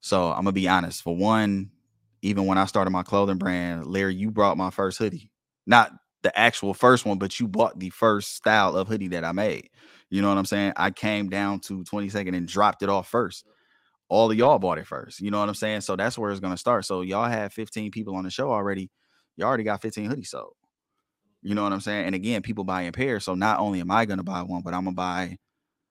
So 0.01 0.29
I'm 0.31 0.43
gonna 0.43 0.51
be 0.53 0.67
honest. 0.67 1.01
For 1.03 1.15
one, 1.15 1.71
even 2.21 2.45
when 2.45 2.57
I 2.57 2.65
started 2.65 2.91
my 2.91 3.03
clothing 3.03 3.37
brand, 3.37 3.85
Larry, 3.85 4.15
you 4.15 4.31
brought 4.31 4.57
my 4.57 4.69
first 4.69 4.97
hoodie. 4.97 5.29
Not 5.65 5.91
the 6.23 6.37
actual 6.37 6.73
first 6.73 7.05
one, 7.05 7.17
but 7.17 7.39
you 7.39 7.47
bought 7.47 7.79
the 7.79 7.89
first 7.89 8.35
style 8.35 8.75
of 8.75 8.87
hoodie 8.87 9.09
that 9.09 9.25
I 9.25 9.33
made. 9.33 9.69
You 10.09 10.21
know 10.21 10.29
what 10.29 10.37
I'm 10.37 10.45
saying? 10.45 10.73
I 10.77 10.91
came 10.91 11.29
down 11.29 11.59
to 11.61 11.83
22nd 11.83 12.35
and 12.35 12.47
dropped 12.47 12.83
it 12.83 12.89
off 12.89 13.09
first. 13.09 13.45
All 14.09 14.29
of 14.31 14.37
y'all 14.37 14.59
bought 14.59 14.77
it 14.77 14.87
first. 14.87 15.19
You 15.19 15.31
know 15.31 15.39
what 15.39 15.49
I'm 15.49 15.55
saying? 15.55 15.81
So 15.81 15.95
that's 15.95 16.17
where 16.17 16.31
it's 16.31 16.39
gonna 16.39 16.57
start. 16.57 16.85
So 16.85 17.01
y'all 17.01 17.29
had 17.29 17.51
15 17.51 17.91
people 17.91 18.15
on 18.15 18.23
the 18.23 18.29
show 18.29 18.51
already. 18.51 18.89
You 19.35 19.45
already 19.45 19.63
got 19.63 19.81
15 19.81 20.09
hoodies 20.09 20.27
sold. 20.27 20.53
You 21.43 21.55
know 21.55 21.63
what 21.63 21.73
I'm 21.73 21.81
saying? 21.81 22.05
And 22.05 22.15
again, 22.15 22.41
people 22.41 22.63
buy 22.63 22.83
in 22.83 22.93
pairs. 22.93 23.25
So 23.25 23.35
not 23.35 23.59
only 23.59 23.81
am 23.81 23.91
I 23.91 24.05
gonna 24.05 24.23
buy 24.23 24.41
one, 24.41 24.61
but 24.61 24.73
I'm 24.73 24.85
gonna 24.85 24.95
buy 24.95 25.37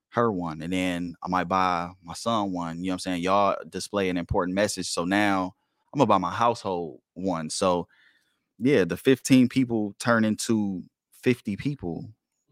her 0.09 0.31
one. 0.31 0.61
And 0.61 0.73
then 0.73 1.15
I 1.23 1.27
might 1.27 1.47
buy 1.47 1.91
my 2.03 2.13
son 2.13 2.51
one. 2.51 2.77
You 2.77 2.85
know 2.85 2.89
what 2.89 2.93
I'm 2.93 2.99
saying? 2.99 3.23
Y'all 3.23 3.55
display 3.69 4.09
an 4.09 4.17
important 4.17 4.55
message. 4.55 4.89
So 4.89 5.05
now 5.05 5.53
I'm 5.93 5.99
gonna 5.99 6.07
buy 6.07 6.17
my 6.17 6.31
household 6.31 6.99
one. 7.13 7.49
So 7.49 7.87
yeah, 8.59 8.85
the 8.85 8.97
15 8.97 9.49
people 9.49 9.95
turn 9.99 10.25
into 10.25 10.83
50 11.21 11.55
people 11.55 12.05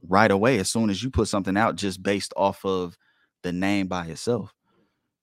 right 0.07 0.31
away 0.31 0.59
as 0.59 0.69
soon 0.69 0.89
as 0.89 1.03
you 1.03 1.09
put 1.09 1.27
something 1.27 1.57
out 1.57 1.75
just 1.75 2.01
based 2.01 2.33
off 2.35 2.65
of 2.65 2.97
the 3.43 3.51
name 3.51 3.87
by 3.87 4.05
itself. 4.05 4.53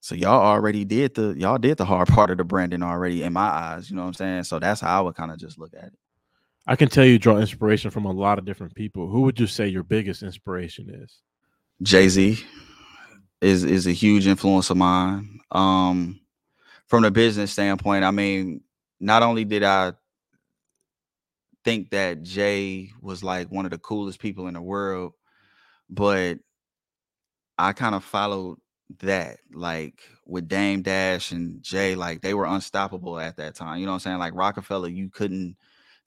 So 0.01 0.15
y'all 0.15 0.41
already 0.41 0.85
did 0.85 1.15
the 1.15 1.35
y'all 1.37 1.57
did 1.57 1.77
the 1.77 1.85
hard 1.85 2.07
part 2.09 2.31
of 2.31 2.37
the 2.37 2.43
branding 2.43 2.83
already 2.83 3.23
in 3.23 3.33
my 3.33 3.41
eyes. 3.41 3.89
You 3.89 3.95
know 3.95 4.03
what 4.03 4.09
I'm 4.09 4.13
saying? 4.13 4.43
So 4.43 4.59
that's 4.59 4.81
how 4.81 4.99
I 4.99 5.01
would 5.01 5.15
kind 5.15 5.31
of 5.31 5.37
just 5.37 5.57
look 5.57 5.73
at 5.73 5.87
it. 5.87 5.99
I 6.69 6.75
can 6.75 6.87
tell 6.87 7.03
you 7.03 7.17
draw 7.17 7.37
inspiration 7.37 7.89
from 7.89 8.05
a 8.05 8.11
lot 8.11 8.37
of 8.37 8.45
different 8.45 8.75
people. 8.75 9.07
Who 9.07 9.21
would 9.21 9.39
you 9.39 9.47
say 9.47 9.67
your 9.67 9.81
biggest 9.81 10.21
inspiration 10.21 10.87
is? 10.87 11.17
Jay 11.81 12.07
Z 12.07 12.45
is 13.41 13.63
is 13.63 13.87
a 13.87 13.91
huge 13.91 14.27
influence 14.27 14.69
of 14.69 14.77
mine. 14.77 15.39
Um, 15.49 16.19
from 16.85 17.01
the 17.01 17.09
business 17.09 17.51
standpoint, 17.51 18.03
I 18.03 18.11
mean, 18.11 18.61
not 18.99 19.23
only 19.23 19.45
did 19.45 19.63
I 19.63 19.93
think 21.65 21.89
that 21.89 22.21
Jay 22.21 22.91
was 23.01 23.23
like 23.23 23.51
one 23.51 23.65
of 23.65 23.71
the 23.71 23.79
coolest 23.79 24.19
people 24.19 24.47
in 24.47 24.53
the 24.53 24.61
world, 24.61 25.13
but 25.89 26.37
I 27.57 27.73
kind 27.73 27.95
of 27.95 28.03
followed 28.03 28.59
that 28.99 29.39
like 29.51 30.03
with 30.23 30.47
Dame 30.47 30.83
Dash 30.83 31.31
and 31.31 31.63
Jay, 31.63 31.95
like 31.95 32.21
they 32.21 32.35
were 32.35 32.45
unstoppable 32.45 33.19
at 33.19 33.37
that 33.37 33.55
time. 33.55 33.79
You 33.79 33.87
know 33.87 33.93
what 33.93 33.95
I'm 33.95 34.01
saying? 34.01 34.19
Like 34.19 34.35
Rockefeller, 34.35 34.89
you 34.89 35.09
couldn't 35.09 35.57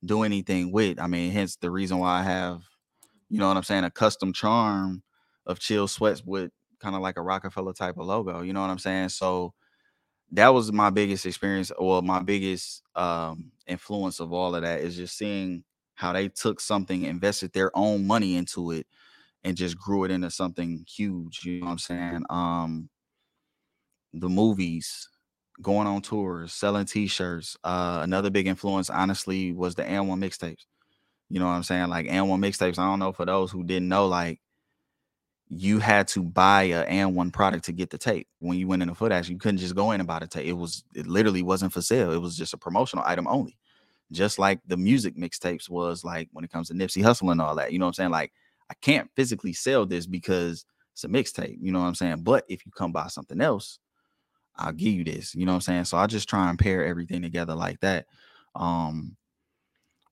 do 0.04 0.22
anything 0.22 0.72
with. 0.72 0.98
I 0.98 1.06
mean, 1.06 1.30
hence 1.32 1.56
the 1.56 1.70
reason 1.70 1.98
why 1.98 2.20
I 2.20 2.22
have, 2.22 2.62
you 3.28 3.38
know 3.38 3.48
what 3.48 3.56
I'm 3.56 3.62
saying, 3.62 3.84
a 3.84 3.90
custom 3.90 4.32
charm 4.32 5.02
of 5.46 5.58
chill 5.58 5.88
sweats 5.88 6.22
with 6.24 6.50
kind 6.80 6.94
of 6.94 7.02
like 7.02 7.16
a 7.16 7.22
Rockefeller 7.22 7.72
type 7.72 7.96
of 7.98 8.06
logo. 8.06 8.42
You 8.42 8.52
know 8.52 8.60
what 8.60 8.70
I'm 8.70 8.78
saying? 8.78 9.10
So 9.10 9.54
that 10.32 10.48
was 10.48 10.72
my 10.72 10.90
biggest 10.90 11.26
experience, 11.26 11.70
or 11.78 12.02
my 12.02 12.20
biggest 12.22 12.82
um, 12.94 13.52
influence 13.66 14.18
of 14.18 14.32
all 14.32 14.54
of 14.54 14.62
that 14.62 14.80
is 14.80 14.96
just 14.96 15.16
seeing 15.16 15.62
how 15.94 16.12
they 16.12 16.28
took 16.28 16.58
something, 16.58 17.02
invested 17.02 17.52
their 17.52 17.70
own 17.76 18.06
money 18.06 18.36
into 18.36 18.70
it, 18.72 18.86
and 19.44 19.56
just 19.56 19.78
grew 19.78 20.04
it 20.04 20.10
into 20.10 20.30
something 20.30 20.84
huge. 20.88 21.44
You 21.44 21.60
know 21.60 21.66
what 21.66 21.72
I'm 21.72 21.78
saying? 21.78 22.22
Um, 22.30 22.88
the 24.14 24.28
movies, 24.28 25.08
going 25.60 25.86
on 25.86 26.02
tours, 26.02 26.52
selling 26.52 26.86
t-shirts. 26.86 27.56
Uh, 27.62 28.00
another 28.02 28.30
big 28.30 28.46
influence, 28.46 28.90
honestly, 28.90 29.52
was 29.52 29.74
the 29.74 29.82
AND1 29.82 30.18
mixtapes. 30.18 30.64
You 31.28 31.40
know 31.40 31.46
what 31.46 31.52
I'm 31.52 31.62
saying? 31.62 31.88
Like 31.88 32.06
AND1 32.06 32.38
mixtapes. 32.38 32.78
I 32.78 32.84
don't 32.84 32.98
know 32.98 33.12
for 33.12 33.24
those 33.24 33.50
who 33.50 33.64
didn't 33.64 33.88
know, 33.88 34.06
like 34.06 34.40
you 35.48 35.78
had 35.78 36.08
to 36.08 36.22
buy 36.22 36.64
a 36.64 36.86
AND1 36.86 37.32
product 37.32 37.66
to 37.66 37.72
get 37.72 37.90
the 37.90 37.98
tape. 37.98 38.26
When 38.38 38.58
you 38.58 38.66
went 38.66 38.82
in 38.82 38.88
a 38.88 38.94
Footaction, 38.94 39.30
you 39.30 39.38
couldn't 39.38 39.58
just 39.58 39.74
go 39.74 39.90
in 39.90 40.00
and 40.00 40.06
buy 40.06 40.18
the 40.20 40.26
tape. 40.26 40.46
It 40.46 40.54
was 40.54 40.84
it 40.94 41.06
literally 41.06 41.42
wasn't 41.42 41.72
for 41.72 41.82
sale. 41.82 42.12
It 42.12 42.20
was 42.20 42.36
just 42.36 42.54
a 42.54 42.58
promotional 42.58 43.04
item 43.06 43.26
only. 43.26 43.58
Just 44.10 44.38
like 44.38 44.60
the 44.66 44.76
music 44.76 45.16
mixtapes 45.16 45.68
was 45.68 46.04
like 46.04 46.28
when 46.32 46.44
it 46.44 46.50
comes 46.50 46.68
to 46.68 46.74
Nipsey 46.74 47.02
Hussle 47.02 47.32
and 47.32 47.40
all 47.40 47.54
that. 47.56 47.72
You 47.72 47.78
know 47.78 47.86
what 47.86 47.90
I'm 47.90 47.94
saying? 47.94 48.10
Like 48.10 48.32
I 48.70 48.74
can't 48.80 49.10
physically 49.14 49.52
sell 49.52 49.84
this 49.84 50.06
because 50.06 50.64
it's 50.92 51.04
a 51.04 51.08
mixtape. 51.08 51.58
You 51.60 51.72
know 51.72 51.80
what 51.80 51.86
I'm 51.86 51.94
saying? 51.94 52.22
But 52.22 52.44
if 52.48 52.64
you 52.64 52.72
come 52.72 52.92
buy 52.92 53.08
something 53.08 53.40
else, 53.40 53.78
I'll 54.56 54.72
give 54.72 54.92
you 54.92 55.04
this. 55.04 55.34
You 55.34 55.46
know 55.46 55.52
what 55.52 55.56
I'm 55.56 55.62
saying? 55.62 55.84
So 55.86 55.96
I 55.96 56.06
just 56.06 56.28
try 56.28 56.48
and 56.48 56.58
pair 56.58 56.84
everything 56.84 57.22
together 57.22 57.54
like 57.54 57.80
that. 57.80 58.06
Um, 58.54 59.16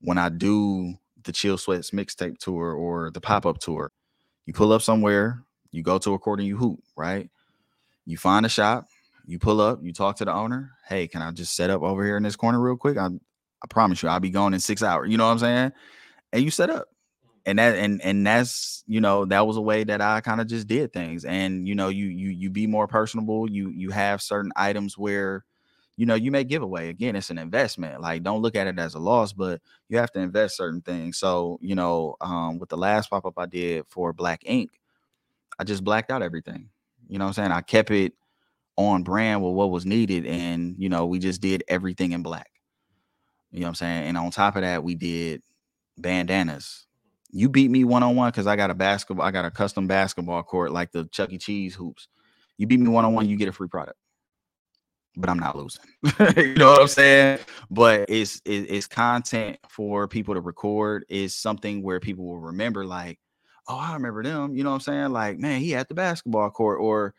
when 0.01 0.19
I 0.19 0.29
do 0.29 0.95
the 1.25 1.33
Chill 1.33 1.59
Sweats 1.59 1.91
mixtape 1.91 2.39
tour 2.39 2.73
or 2.73 3.11
the 3.11 3.21
pop 3.21 3.47
up 3.47 3.59
tour, 3.59 3.93
you 4.47 4.53
pull 4.53 4.73
up 4.73 4.83
somewhere, 4.83 5.43
you 5.71 5.83
go 5.83 5.99
to 5.99 6.15
a 6.15 6.19
court 6.19 6.41
and 6.41 6.49
you 6.49 6.57
hoop, 6.57 6.81
right? 6.97 7.31
You 8.07 8.17
find 8.17 8.47
a 8.47 8.49
shop, 8.49 8.89
you 9.27 9.39
pull 9.39 9.61
up, 9.61 9.81
you 9.83 9.93
talk 9.93 10.17
to 10.17 10.25
the 10.25 10.33
owner. 10.33 10.73
Hey, 10.89 11.07
can 11.07 11.23
I 11.23 11.31
just 11.33 11.55
set 11.55 11.71
up 11.71 11.83
over 11.83 12.05
here 12.05 12.17
in 12.17 12.23
this 12.23 12.37
corner 12.37 12.61
real 12.61 12.77
quick? 12.77 12.97
I 12.97 13.07
I 13.63 13.67
promise 13.69 14.03
you, 14.03 14.09
I'll 14.09 14.21
be 14.21 14.31
gone 14.31 14.55
in 14.55 14.61
six 14.61 14.83
hours. 14.83 15.11
You 15.11 15.19
know 15.19 15.27
what 15.27 15.33
I'm 15.33 15.39
saying? 15.39 15.73
And 16.33 16.43
you 16.43 16.51
set 16.51 16.71
up. 16.71 16.89
And 17.47 17.59
that 17.59 17.77
and 17.77 18.03
and 18.03 18.27
that's 18.27 18.85
you 18.87 19.01
know 19.01 19.25
that 19.27 19.47
was 19.47 19.57
a 19.57 19.63
way 19.63 19.85
that 19.85 20.01
I 20.01 20.21
kind 20.21 20.41
of 20.41 20.47
just 20.47 20.67
did 20.69 20.93
things 20.93 21.25
and 21.25 21.67
you 21.67 21.75
know 21.75 21.89
you 21.89 22.07
you 22.07 22.31
you 22.31 22.51
be 22.51 22.67
more 22.67 22.87
personable 22.87 23.51
you 23.51 23.71
you 23.71 23.91
have 23.91 24.21
certain 24.21 24.53
items 24.57 24.99
where 24.99 25.45
you 25.97 26.07
know 26.07 26.15
you 26.15 26.31
may 26.31 26.45
give 26.45 26.63
away 26.63 26.91
again 26.91 27.17
it's 27.17 27.31
an 27.31 27.39
investment 27.39 28.01
like 28.03 28.23
don't 28.23 28.43
look 28.43 28.57
at 28.57 28.67
it 28.67 28.79
as 28.79 28.95
a 28.95 28.99
loss 28.99 29.33
but 29.33 29.61
you 29.89 29.99
have 29.99 30.13
to 30.13 30.21
invest 30.21 30.57
certain 30.57 30.83
things 30.83 31.19
so 31.19 31.59
you 31.63 31.75
know 31.75 32.17
um 32.21 32.59
with 32.59 32.69
the 32.69 32.77
last 32.77 33.09
pop-up 33.11 33.35
I 33.39 33.47
did 33.47 33.87
for 33.89 34.13
Black 34.13 34.43
Ink 34.45 34.71
I 35.59 35.65
just 35.65 35.85
blacked 35.85 36.11
out 36.11 36.23
everything 36.23 36.69
you 37.09 37.19
know 37.19 37.25
what 37.27 37.39
I'm 37.39 37.45
saying 37.45 37.53
I 37.53 37.63
kept 37.63 37.91
it 37.91 38.15
on 38.77 39.03
brand 39.05 39.43
with 39.43 39.55
what 39.55 39.71
was 39.71 39.87
needed 39.87 40.27
and 40.27 40.77
you 40.79 40.89
know 40.89 41.07
we 41.07 41.19
just 41.19 41.41
did 41.41 41.65
everything 41.69 42.13
in 42.13 42.23
black 42.23 42.51
you 43.53 43.61
know 43.61 43.67
what 43.67 43.69
I'm 43.71 43.75
saying? 43.77 44.05
And 44.09 44.17
on 44.19 44.31
top 44.31 44.57
of 44.57 44.63
that, 44.63 44.85
we 44.85 44.95
did 44.95 45.43
bandanas. 45.99 46.87
You 47.33 47.49
beat 47.49 47.71
me 47.71 47.85
one 47.85 48.03
on 48.03 48.17
one 48.17 48.31
because 48.31 48.47
I 48.47 48.57
got 48.57 48.71
a 48.71 48.75
basketball, 48.75 49.25
I 49.25 49.31
got 49.31 49.45
a 49.45 49.51
custom 49.51 49.87
basketball 49.87 50.43
court 50.43 50.73
like 50.73 50.93
the 50.93 51.05
Chuck 51.07 51.33
E. 51.33 51.39
Cheese 51.39 51.75
hoops. 51.75 52.09
You 52.57 52.67
beat 52.67 52.81
me 52.81 52.89
one 52.89 53.05
on 53.05 53.15
one, 53.15 53.29
you 53.29 53.37
get 53.37 53.49
a 53.49 53.53
free 53.53 53.69
product. 53.69 53.97
But 55.17 55.29
I'm 55.29 55.39
not 55.39 55.57
losing. 55.57 55.83
you 56.37 56.55
know 56.55 56.71
what 56.71 56.83
I'm 56.83 56.89
saying? 56.89 57.41
But 57.71 58.07
it's 58.09 58.41
it's 58.45 58.87
content 58.87 59.59
for 59.69 60.07
people 60.07 60.35
to 60.35 60.41
record. 60.41 61.05
Is 61.09 61.35
something 61.35 61.83
where 61.83 61.99
people 61.99 62.27
will 62.27 62.39
remember, 62.39 62.85
like, 62.85 63.19
oh, 63.67 63.77
I 63.77 63.95
remember 63.95 64.23
them. 64.23 64.55
You 64.55 64.63
know 64.63 64.71
what 64.71 64.75
I'm 64.77 64.81
saying? 64.81 65.11
Like, 65.11 65.39
man, 65.39 65.61
he 65.61 65.71
had 65.73 65.89
the 65.89 65.95
basketball 65.95 66.49
court, 66.51 66.81
or 66.81 67.15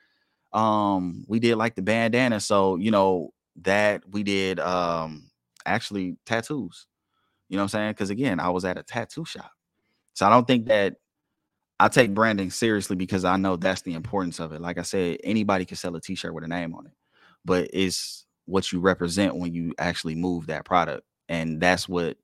um, 0.53 1.25
we 1.27 1.39
did 1.39 1.55
like 1.55 1.75
the 1.75 1.81
bandana. 1.81 2.39
So 2.39 2.77
you 2.77 2.91
know 2.91 3.33
that 3.63 4.03
we 4.09 4.23
did 4.23 4.59
um 4.59 5.29
actually 5.65 6.17
tattoos. 6.25 6.87
You 7.49 7.57
know 7.57 7.63
what 7.63 7.65
I'm 7.65 7.69
saying? 7.69 7.91
Because 7.91 8.09
again, 8.09 8.39
I 8.39 8.49
was 8.49 8.63
at 8.63 8.77
a 8.77 8.83
tattoo 8.83 9.25
shop. 9.25 9.51
So 10.13 10.25
I 10.25 10.29
don't 10.29 10.47
think 10.47 10.67
that 10.67 10.95
I 11.79 11.87
take 11.87 12.13
branding 12.13 12.51
seriously 12.51 12.95
because 12.95 13.25
I 13.25 13.37
know 13.37 13.55
that's 13.55 13.81
the 13.81 13.93
importance 13.93 14.39
of 14.39 14.51
it. 14.51 14.61
Like 14.61 14.77
I 14.77 14.83
said, 14.83 15.17
anybody 15.23 15.65
can 15.65 15.77
sell 15.77 15.95
a 15.95 16.01
t-shirt 16.01 16.33
with 16.33 16.43
a 16.43 16.47
name 16.47 16.75
on 16.75 16.85
it, 16.85 16.93
but 17.43 17.69
it's 17.73 18.25
what 18.45 18.71
you 18.71 18.79
represent 18.79 19.35
when 19.35 19.53
you 19.53 19.73
actually 19.79 20.15
move 20.15 20.47
that 20.47 20.65
product. 20.65 21.03
And 21.29 21.59
that's 21.59 21.89
what 21.89 22.17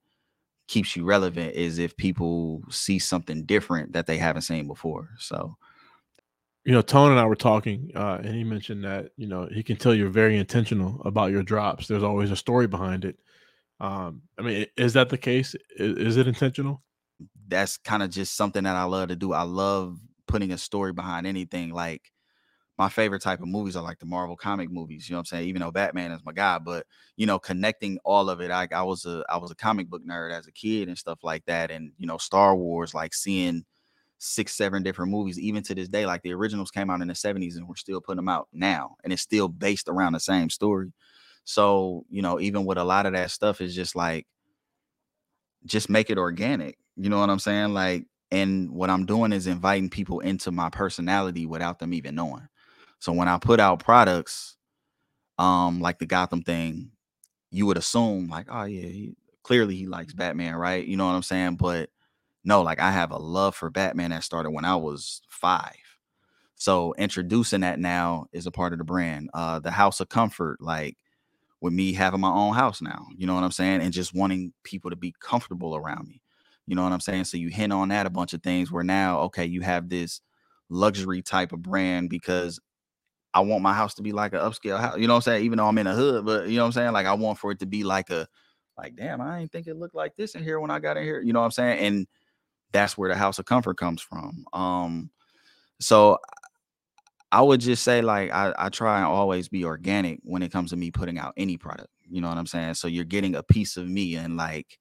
keeps 0.67 0.95
you 0.95 1.05
relevant 1.05 1.55
is 1.55 1.79
if 1.79 1.95
people 1.97 2.61
see 2.69 2.99
something 2.99 3.43
different 3.45 3.93
that 3.93 4.05
they 4.05 4.17
haven't 4.17 4.41
seen 4.41 4.67
before. 4.67 5.09
So 5.17 5.57
you 6.67 6.73
know, 6.73 6.81
Tone 6.81 7.11
and 7.11 7.19
I 7.19 7.25
were 7.25 7.37
talking, 7.37 7.93
uh, 7.95 8.19
and 8.21 8.35
he 8.35 8.43
mentioned 8.43 8.83
that 8.83 9.11
you 9.15 9.25
know 9.25 9.47
he 9.49 9.63
can 9.63 9.77
tell 9.77 9.95
you're 9.95 10.09
very 10.09 10.37
intentional 10.37 11.01
about 11.05 11.31
your 11.31 11.41
drops. 11.41 11.87
There's 11.87 12.03
always 12.03 12.29
a 12.29 12.35
story 12.35 12.67
behind 12.67 13.05
it. 13.05 13.17
Um, 13.79 14.23
I 14.37 14.41
mean, 14.41 14.65
is 14.75 14.91
that 14.91 15.07
the 15.07 15.17
case? 15.17 15.55
Is, 15.77 15.97
is 15.97 16.17
it 16.17 16.27
intentional? 16.27 16.83
That's 17.47 17.77
kind 17.77 18.03
of 18.03 18.09
just 18.09 18.35
something 18.35 18.63
that 18.63 18.75
I 18.75 18.83
love 18.83 19.09
to 19.09 19.15
do. 19.15 19.33
I 19.33 19.43
love 19.43 19.97
putting 20.27 20.51
a 20.51 20.57
story 20.57 20.93
behind 20.93 21.25
anything. 21.25 21.71
Like 21.71 22.11
my 22.77 22.89
favorite 22.89 23.21
type 23.23 23.41
of 23.41 23.47
movies 23.47 23.75
are 23.75 23.83
like 23.83 23.99
the 23.99 24.05
Marvel 24.05 24.35
comic 24.37 24.71
movies. 24.71 25.09
You 25.09 25.13
know 25.13 25.19
what 25.19 25.31
I'm 25.31 25.37
saying? 25.37 25.49
Even 25.49 25.61
though 25.61 25.71
Batman 25.71 26.11
is 26.11 26.23
my 26.25 26.33
guy, 26.33 26.59
but 26.59 26.85
you 27.15 27.25
know, 27.25 27.39
connecting 27.39 27.99
all 28.05 28.29
of 28.29 28.41
it. 28.41 28.51
I, 28.51 28.67
I 28.73 28.83
was 28.83 29.05
a 29.05 29.23
I 29.29 29.37
was 29.37 29.51
a 29.51 29.55
comic 29.55 29.89
book 29.89 30.03
nerd 30.05 30.33
as 30.33 30.47
a 30.47 30.51
kid 30.51 30.87
and 30.89 30.97
stuff 30.97 31.19
like 31.23 31.45
that. 31.45 31.71
And 31.71 31.91
you 31.97 32.07
know, 32.07 32.17
Star 32.17 32.55
Wars, 32.55 32.93
like 32.93 33.13
seeing 33.13 33.65
six, 34.19 34.53
seven 34.55 34.83
different 34.83 35.11
movies, 35.11 35.39
even 35.39 35.63
to 35.63 35.75
this 35.75 35.89
day. 35.89 36.05
Like 36.05 36.23
the 36.23 36.33
originals 36.33 36.71
came 36.71 36.89
out 36.89 37.01
in 37.01 37.07
the 37.07 37.15
70s 37.15 37.57
and 37.57 37.67
we're 37.67 37.75
still 37.75 38.01
putting 38.01 38.17
them 38.17 38.29
out 38.29 38.47
now. 38.53 38.95
And 39.03 39.13
it's 39.13 39.21
still 39.21 39.47
based 39.47 39.89
around 39.89 40.13
the 40.13 40.19
same 40.19 40.49
story. 40.49 40.93
So, 41.45 42.05
you 42.09 42.21
know, 42.21 42.39
even 42.39 42.65
with 42.65 42.77
a 42.77 42.83
lot 42.83 43.05
of 43.05 43.13
that 43.13 43.31
stuff 43.31 43.61
is 43.61 43.75
just 43.75 43.95
like, 43.95 44.27
just 45.67 45.89
make 45.89 46.09
it 46.09 46.17
organic. 46.17 46.77
You 46.95 47.09
know 47.09 47.19
what 47.19 47.29
I'm 47.29 47.39
saying? 47.39 47.73
Like, 47.73 48.05
and 48.31 48.71
what 48.71 48.89
I'm 48.89 49.05
doing 49.05 49.31
is 49.31 49.47
inviting 49.47 49.89
people 49.89 50.19
into 50.19 50.51
my 50.51 50.69
personality 50.69 51.45
without 51.45 51.79
them 51.79 51.93
even 51.93 52.15
knowing. 52.15 52.47
So 52.99 53.13
when 53.13 53.27
I 53.27 53.37
put 53.37 53.59
out 53.59 53.83
products, 53.83 54.57
um, 55.37 55.81
like 55.81 55.99
the 55.99 56.05
Gotham 56.05 56.41
thing, 56.41 56.91
you 57.51 57.65
would 57.65 57.77
assume 57.77 58.27
like, 58.27 58.47
oh 58.49 58.63
yeah, 58.63 58.87
he, 58.87 59.15
clearly 59.43 59.75
he 59.75 59.85
likes 59.85 60.13
Batman, 60.13 60.55
right? 60.55 60.85
You 60.85 60.97
know 60.97 61.05
what 61.05 61.13
I'm 61.13 61.23
saying? 61.23 61.55
But 61.55 61.89
no, 62.43 62.61
like 62.61 62.79
I 62.79 62.91
have 62.91 63.11
a 63.11 63.17
love 63.17 63.55
for 63.55 63.69
Batman 63.69 64.09
that 64.09 64.23
started 64.23 64.51
when 64.51 64.65
I 64.65 64.75
was 64.75 65.21
five. 65.29 65.75
So 66.55 66.93
introducing 66.97 67.61
that 67.61 67.79
now 67.79 68.25
is 68.33 68.47
a 68.47 68.51
part 68.51 68.73
of 68.73 68.79
the 68.79 68.85
brand. 68.85 69.29
Uh, 69.33 69.59
the 69.59 69.71
House 69.71 69.99
of 69.99 70.09
Comfort, 70.09 70.59
like 70.59 70.97
with 71.61 71.73
me 71.73 71.93
having 71.93 72.19
my 72.19 72.31
own 72.31 72.53
house 72.53 72.81
now. 72.81 73.07
You 73.15 73.27
know 73.27 73.35
what 73.35 73.43
I'm 73.43 73.51
saying? 73.51 73.81
And 73.81 73.93
just 73.93 74.13
wanting 74.13 74.53
people 74.63 74.89
to 74.89 74.95
be 74.95 75.13
comfortable 75.19 75.75
around 75.75 76.07
me. 76.07 76.21
You 76.67 76.75
know 76.75 76.83
what 76.83 76.91
I'm 76.91 76.99
saying? 76.99 77.25
So 77.25 77.37
you 77.37 77.49
hint 77.49 77.73
on 77.73 77.89
that 77.89 78.05
a 78.05 78.09
bunch 78.09 78.33
of 78.33 78.43
things 78.43 78.71
where 78.71 78.83
now, 78.83 79.21
okay, 79.21 79.45
you 79.45 79.61
have 79.61 79.89
this 79.89 80.21
luxury 80.69 81.21
type 81.21 81.53
of 81.53 81.61
brand 81.61 82.09
because 82.09 82.59
I 83.33 83.39
want 83.41 83.63
my 83.63 83.73
house 83.73 83.93
to 83.95 84.03
be 84.03 84.11
like 84.11 84.33
an 84.33 84.39
upscale 84.39 84.79
house. 84.79 84.97
You 84.97 85.07
know 85.07 85.13
what 85.13 85.27
I'm 85.27 85.33
saying? 85.33 85.45
Even 85.45 85.57
though 85.57 85.67
I'm 85.67 85.77
in 85.77 85.87
a 85.87 85.93
hood, 85.93 86.25
but 86.25 86.47
you 86.47 86.57
know 86.57 86.63
what 86.63 86.67
I'm 86.67 86.71
saying? 86.73 86.91
Like 86.91 87.05
I 87.05 87.13
want 87.13 87.39
for 87.39 87.51
it 87.51 87.59
to 87.59 87.65
be 87.65 87.83
like 87.83 88.09
a 88.09 88.27
like, 88.77 88.95
damn, 88.95 89.21
I 89.21 89.39
ain't 89.39 89.51
think 89.51 89.67
it 89.67 89.77
looked 89.77 89.95
like 89.95 90.15
this 90.15 90.35
in 90.35 90.43
here 90.43 90.59
when 90.59 90.69
I 90.69 90.79
got 90.79 90.97
in 90.97 91.03
here. 91.03 91.21
You 91.21 91.33
know 91.33 91.39
what 91.39 91.45
I'm 91.45 91.51
saying? 91.51 91.79
And 91.79 92.07
that's 92.71 92.97
where 92.97 93.09
the 93.09 93.15
house 93.15 93.39
of 93.39 93.45
comfort 93.45 93.77
comes 93.77 94.01
from. 94.01 94.45
Um, 94.53 95.09
so 95.79 96.17
I 97.31 97.41
would 97.41 97.59
just 97.59 97.83
say 97.83 98.01
like 98.01 98.31
I, 98.31 98.53
I 98.57 98.69
try 98.69 98.97
and 98.97 99.05
always 99.05 99.49
be 99.49 99.65
organic 99.65 100.19
when 100.23 100.41
it 100.41 100.51
comes 100.51 100.69
to 100.71 100.77
me 100.77 100.91
putting 100.91 101.19
out 101.19 101.33
any 101.37 101.57
product. 101.57 101.89
You 102.09 102.21
know 102.21 102.29
what 102.29 102.37
I'm 102.37 102.47
saying? 102.47 102.75
So 102.75 102.87
you're 102.87 103.03
getting 103.03 103.35
a 103.35 103.43
piece 103.43 103.75
of 103.77 103.87
me 103.87 104.15
and 104.15 104.37
like 104.37 104.79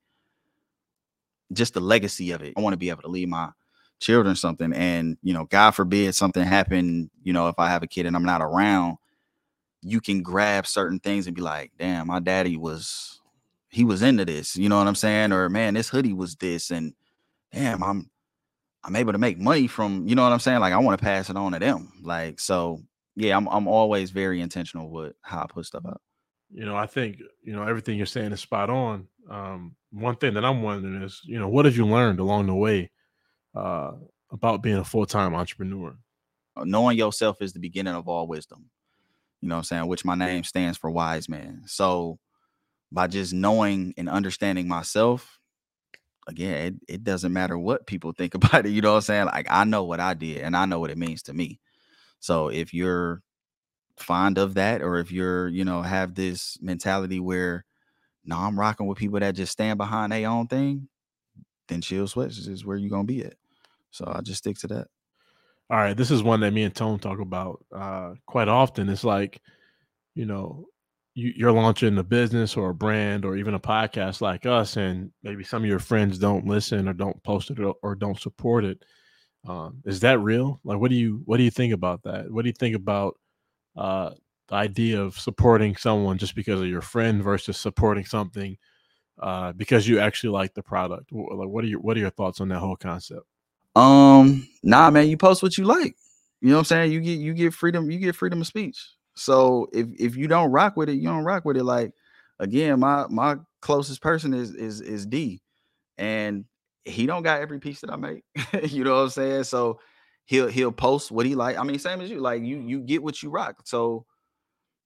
just 1.51 1.73
the 1.73 1.81
legacy 1.81 2.31
of 2.31 2.41
it. 2.41 2.53
I 2.57 2.61
want 2.61 2.73
to 2.73 2.77
be 2.77 2.89
able 2.89 3.01
to 3.01 3.09
leave 3.09 3.27
my 3.27 3.49
children 3.99 4.35
something. 4.35 4.71
And 4.73 5.17
you 5.23 5.33
know, 5.33 5.45
God 5.45 5.71
forbid 5.71 6.15
something 6.15 6.43
happen, 6.43 7.09
you 7.23 7.33
know, 7.33 7.47
if 7.49 7.55
I 7.57 7.69
have 7.69 7.83
a 7.83 7.87
kid 7.87 8.05
and 8.05 8.15
I'm 8.15 8.25
not 8.25 8.41
around, 8.41 8.97
you 9.81 9.99
can 9.99 10.21
grab 10.21 10.67
certain 10.67 10.99
things 10.99 11.27
and 11.27 11.35
be 11.35 11.41
like, 11.41 11.71
damn, 11.77 12.07
my 12.07 12.19
daddy 12.19 12.57
was 12.57 13.21
he 13.69 13.83
was 13.83 14.01
into 14.01 14.23
this, 14.23 14.55
you 14.55 14.69
know 14.69 14.77
what 14.77 14.87
I'm 14.87 14.95
saying? 14.95 15.33
Or 15.33 15.49
man, 15.49 15.73
this 15.73 15.89
hoodie 15.89 16.13
was 16.13 16.35
this, 16.35 16.71
and 16.71 16.93
damn, 17.51 17.83
I'm 17.83 18.09
I'm 18.83 18.95
able 18.95 19.11
to 19.11 19.17
make 19.17 19.37
money 19.37 19.67
from, 19.67 20.07
you 20.07 20.15
know 20.15 20.23
what 20.23 20.31
I'm 20.31 20.39
saying? 20.39 20.59
Like 20.59 20.73
I 20.73 20.77
want 20.77 20.97
to 20.99 21.03
pass 21.03 21.29
it 21.29 21.35
on 21.35 21.51
to 21.51 21.59
them. 21.59 21.91
Like 22.01 22.39
so, 22.39 22.81
yeah, 23.15 23.35
I'm 23.35 23.47
I'm 23.47 23.67
always 23.67 24.11
very 24.11 24.41
intentional 24.41 24.89
with 24.89 25.13
how 25.21 25.41
I 25.41 25.47
put 25.47 25.65
stuff 25.65 25.85
up. 25.85 26.01
You 26.51 26.65
know, 26.65 26.75
I 26.75 26.85
think 26.85 27.17
you 27.43 27.53
know 27.53 27.63
everything 27.63 27.97
you're 27.97 28.05
saying 28.05 28.31
is 28.31 28.39
spot 28.39 28.69
on. 28.69 29.07
Um, 29.29 29.75
one 29.91 30.15
thing 30.15 30.35
that 30.35 30.45
I'm 30.45 30.61
wondering 30.61 31.01
is, 31.01 31.21
you 31.25 31.39
know, 31.39 31.47
what 31.47 31.65
have 31.65 31.75
you 31.75 31.85
learned 31.85 32.19
along 32.19 32.47
the 32.47 32.55
way 32.55 32.91
uh, 33.55 33.91
about 34.31 34.61
being 34.61 34.77
a 34.77 34.85
full 34.85 35.05
time 35.05 35.35
entrepreneur? 35.35 35.97
Uh, 36.55 36.63
knowing 36.63 36.97
yourself 36.97 37.41
is 37.41 37.53
the 37.53 37.59
beginning 37.59 37.95
of 37.95 38.07
all 38.07 38.27
wisdom. 38.27 38.69
You 39.41 39.49
know 39.49 39.55
what 39.55 39.59
I'm 39.59 39.63
saying? 39.65 39.87
Which 39.87 40.05
my 40.05 40.15
name 40.15 40.43
stands 40.43 40.77
for 40.77 40.89
wise 40.89 41.27
man. 41.27 41.63
So 41.65 42.19
by 42.91 43.07
just 43.07 43.33
knowing 43.33 43.93
and 43.97 44.09
understanding 44.09 44.67
myself, 44.67 45.36
again, 46.27 46.53
it, 46.87 46.93
it 46.93 47.03
doesn't 47.03 47.33
matter 47.33 47.57
what 47.57 47.87
people 47.87 48.11
think 48.11 48.35
about 48.35 48.65
it. 48.65 48.69
You 48.69 48.81
know 48.81 48.91
what 48.91 48.97
I'm 48.97 49.01
saying? 49.01 49.25
Like 49.25 49.47
I 49.49 49.63
know 49.63 49.83
what 49.83 49.99
I 49.99 50.13
did 50.13 50.41
and 50.41 50.55
I 50.55 50.65
know 50.65 50.79
what 50.79 50.91
it 50.91 50.97
means 50.97 51.23
to 51.23 51.33
me. 51.33 51.59
So 52.19 52.49
if 52.49 52.73
you're 52.73 53.21
fond 53.97 54.37
of 54.37 54.55
that, 54.55 54.81
or 54.81 54.97
if 54.99 55.11
you're, 55.11 55.47
you 55.47 55.65
know, 55.65 55.81
have 55.81 56.13
this 56.15 56.57
mentality 56.61 57.19
where 57.19 57.65
no, 58.25 58.37
I'm 58.37 58.59
rocking 58.59 58.87
with 58.87 58.97
people 58.97 59.19
that 59.21 59.35
just 59.35 59.53
stand 59.53 59.77
behind 59.77 60.11
their 60.11 60.29
own 60.29 60.47
thing, 60.47 60.89
then 61.69 61.81
chill 61.81 62.07
sweats 62.07 62.37
is 62.37 62.65
where 62.65 62.75
you're 62.77 62.89
gonna 62.89 63.05
be 63.05 63.23
at. 63.23 63.35
So 63.91 64.11
I 64.13 64.21
just 64.21 64.39
stick 64.39 64.57
to 64.59 64.67
that. 64.67 64.87
All 65.69 65.77
right, 65.77 65.95
this 65.95 66.11
is 66.11 66.23
one 66.23 66.41
that 66.41 66.53
me 66.53 66.63
and 66.63 66.75
Tone 66.75 66.99
talk 66.99 67.19
about 67.19 67.63
uh, 67.73 68.13
quite 68.25 68.47
often. 68.47 68.89
It's 68.89 69.03
like, 69.03 69.41
you 70.15 70.25
know, 70.25 70.67
you, 71.17 71.47
are 71.47 71.51
launching 71.51 71.97
a 71.97 72.03
business 72.03 72.55
or 72.55 72.69
a 72.69 72.75
brand 72.75 73.25
or 73.25 73.35
even 73.35 73.55
a 73.55 73.59
podcast 73.59 74.21
like 74.21 74.45
us, 74.45 74.77
and 74.77 75.11
maybe 75.23 75.43
some 75.43 75.63
of 75.63 75.69
your 75.69 75.79
friends 75.79 76.19
don't 76.19 76.45
listen 76.45 76.87
or 76.87 76.93
don't 76.93 77.21
post 77.23 77.49
it 77.49 77.59
or, 77.59 77.73
or 77.81 77.95
don't 77.95 78.19
support 78.19 78.63
it. 78.63 78.85
Um, 79.47 79.81
is 79.85 80.01
that 80.01 80.19
real? 80.19 80.59
Like, 80.63 80.79
what 80.79 80.91
do 80.91 80.95
you 80.95 81.23
what 81.25 81.37
do 81.37 81.43
you 81.43 81.49
think 81.49 81.73
about 81.73 82.03
that? 82.03 82.31
What 82.31 82.43
do 82.43 82.49
you 82.49 82.53
think 82.53 82.75
about 82.75 83.17
uh, 83.75 84.11
the 84.47 84.55
idea 84.55 85.01
of 85.01 85.17
supporting 85.17 85.75
someone 85.75 86.19
just 86.19 86.35
because 86.35 86.61
of 86.61 86.67
your 86.67 86.81
friend 86.81 87.23
versus 87.23 87.57
supporting 87.57 88.05
something 88.05 88.55
uh, 89.19 89.53
because 89.53 89.87
you 89.87 89.99
actually 89.99 90.29
like 90.29 90.53
the 90.53 90.61
product? 90.61 91.11
Like, 91.11 91.49
what 91.49 91.63
are 91.63 91.67
your 91.67 91.79
what 91.79 91.97
are 91.97 92.01
your 92.01 92.11
thoughts 92.11 92.41
on 92.41 92.49
that 92.49 92.59
whole 92.59 92.75
concept? 92.75 93.25
Um, 93.75 94.47
nah, 94.61 94.91
man, 94.91 95.07
you 95.07 95.17
post 95.17 95.41
what 95.41 95.57
you 95.57 95.63
like. 95.63 95.95
You 96.41 96.49
know 96.49 96.57
what 96.57 96.59
I'm 96.59 96.65
saying? 96.65 96.91
You 96.91 97.01
get 97.01 97.17
you 97.17 97.33
get 97.33 97.55
freedom. 97.55 97.89
You 97.89 97.97
get 97.97 98.15
freedom 98.15 98.41
of 98.41 98.45
speech. 98.45 98.87
So 99.17 99.67
if 99.73 99.87
if 99.99 100.15
you 100.15 100.27
don't 100.27 100.51
rock 100.51 100.77
with 100.77 100.89
it, 100.89 100.95
you 100.95 101.07
don't 101.07 101.23
rock 101.23 101.45
with 101.45 101.57
it. 101.57 101.63
Like 101.63 101.93
again, 102.39 102.79
my 102.79 103.05
my 103.09 103.37
closest 103.61 104.01
person 104.01 104.33
is 104.33 104.53
is 104.53 104.81
is 104.81 105.05
D, 105.05 105.41
and 105.97 106.45
he 106.85 107.05
don't 107.05 107.23
got 107.23 107.41
every 107.41 107.59
piece 107.59 107.81
that 107.81 107.91
I 107.91 107.95
make. 107.95 108.23
you 108.63 108.83
know 108.83 108.95
what 108.95 109.01
I'm 109.01 109.09
saying? 109.09 109.43
So 109.45 109.79
he'll 110.25 110.47
he'll 110.47 110.71
post 110.71 111.11
what 111.11 111.25
he 111.25 111.35
like. 111.35 111.57
I 111.57 111.63
mean, 111.63 111.79
same 111.79 112.01
as 112.01 112.09
you. 112.09 112.19
Like 112.19 112.43
you 112.43 112.59
you 112.59 112.79
get 112.81 113.03
what 113.03 113.21
you 113.21 113.29
rock. 113.29 113.61
So 113.65 114.05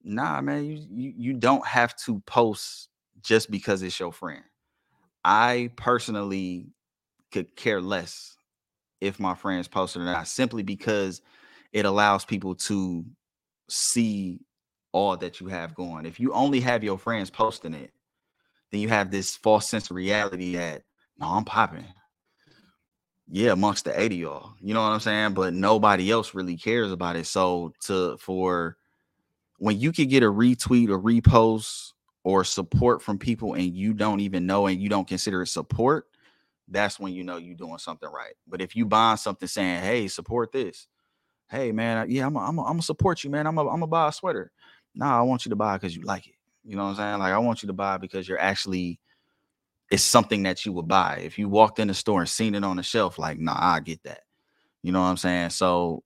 nah, 0.03 0.41
man, 0.41 0.65
you 0.65 0.85
you 0.89 1.13
you 1.17 1.33
don't 1.33 1.65
have 1.65 1.95
to 2.05 2.19
post 2.21 2.89
just 3.21 3.51
because 3.51 3.83
it's 3.83 3.99
your 3.99 4.13
friend. 4.13 4.43
I 5.23 5.71
personally 5.75 6.67
could 7.31 7.55
care 7.55 7.81
less 7.81 8.35
if 8.99 9.19
my 9.19 9.35
friends 9.35 9.67
posted 9.67 10.01
or 10.01 10.05
not, 10.05 10.27
simply 10.27 10.63
because 10.63 11.21
it 11.73 11.85
allows 11.85 12.25
people 12.25 12.55
to 12.55 13.05
see 13.71 14.39
all 14.91 15.17
that 15.17 15.39
you 15.39 15.47
have 15.47 15.73
going. 15.75 16.05
If 16.05 16.19
you 16.19 16.34
only 16.34 16.60
have 16.60 16.84
your 16.84 16.97
friends 16.97 17.29
posting 17.29 17.73
it, 17.73 17.91
then 18.71 18.81
you 18.81 18.89
have 18.89 19.12
this 19.12 19.36
false 19.36 19.69
sense 19.69 19.89
of 19.89 19.95
reality 19.95 20.55
that 20.55 20.84
no, 21.17 21.27
I'm 21.27 21.45
popping. 21.45 21.86
Yeah, 23.27 23.51
amongst 23.51 23.86
the 23.86 23.99
80 23.99 24.15
y'all. 24.17 24.53
You 24.60 24.73
know 24.73 24.81
what 24.81 24.89
I'm 24.89 24.99
saying? 24.99 25.34
But 25.34 25.53
nobody 25.53 26.12
else 26.12 26.34
really 26.34 26.57
cares 26.57 26.91
about 26.91 27.15
it. 27.15 27.27
So 27.27 27.73
to 27.86 28.17
for 28.17 28.77
when 29.57 29.79
you 29.79 29.91
can 29.91 30.07
get 30.07 30.23
a 30.23 30.31
retweet 30.31 30.89
or 30.89 30.99
repost 30.99 31.93
or 32.23 32.43
support 32.43 33.01
from 33.01 33.17
people 33.17 33.53
and 33.53 33.73
you 33.73 33.93
don't 33.93 34.19
even 34.19 34.45
know 34.45 34.67
and 34.67 34.81
you 34.81 34.89
don't 34.89 35.07
consider 35.07 35.43
it 35.43 35.47
support, 35.47 36.07
that's 36.67 36.99
when 36.99 37.13
you 37.13 37.23
know 37.23 37.38
you're 37.38 37.55
doing 37.55 37.77
something 37.77 38.10
right. 38.10 38.34
But 38.47 38.62
if 38.62 38.75
you 38.75 38.86
buy 38.86 39.15
something 39.15 39.47
saying, 39.47 39.81
"Hey, 39.81 40.07
support 40.07 40.51
this," 40.51 40.88
"Hey, 41.51 41.71
man, 41.71 42.09
yeah, 42.09 42.25
I'm 42.25 42.35
I'm 42.37 42.55
gonna 42.55 42.81
support 42.81 43.23
you, 43.23 43.29
man. 43.29 43.45
I'm 43.45 43.55
gonna 43.55 43.87
buy 43.87 44.07
a 44.07 44.11
sweater." 44.11 44.51
Nah, 44.95 45.19
I 45.19 45.21
want 45.21 45.45
you 45.45 45.49
to 45.49 45.55
buy 45.55 45.77
because 45.77 45.95
you 45.95 46.03
like 46.03 46.27
it. 46.27 46.35
You 46.63 46.75
know 46.75 46.83
what 46.83 46.89
I'm 46.91 46.95
saying? 46.95 47.19
Like 47.19 47.33
I 47.33 47.37
want 47.37 47.61
you 47.61 47.67
to 47.67 47.73
buy 47.73 47.97
because 47.97 48.27
you're 48.27 48.39
actually 48.39 48.99
it's 49.91 50.03
something 50.03 50.43
that 50.43 50.65
you 50.65 50.71
would 50.73 50.87
buy. 50.87 51.21
If 51.23 51.37
you 51.37 51.49
walked 51.49 51.77
in 51.79 51.89
the 51.89 51.93
store 51.93 52.21
and 52.21 52.29
seen 52.29 52.55
it 52.55 52.63
on 52.63 52.77
the 52.77 52.83
shelf, 52.83 53.19
like, 53.19 53.39
nah, 53.39 53.57
I 53.59 53.81
get 53.81 54.01
that. 54.03 54.21
You 54.83 54.93
know 54.93 55.01
what 55.01 55.07
I'm 55.07 55.17
saying? 55.17 55.49
So 55.49 56.03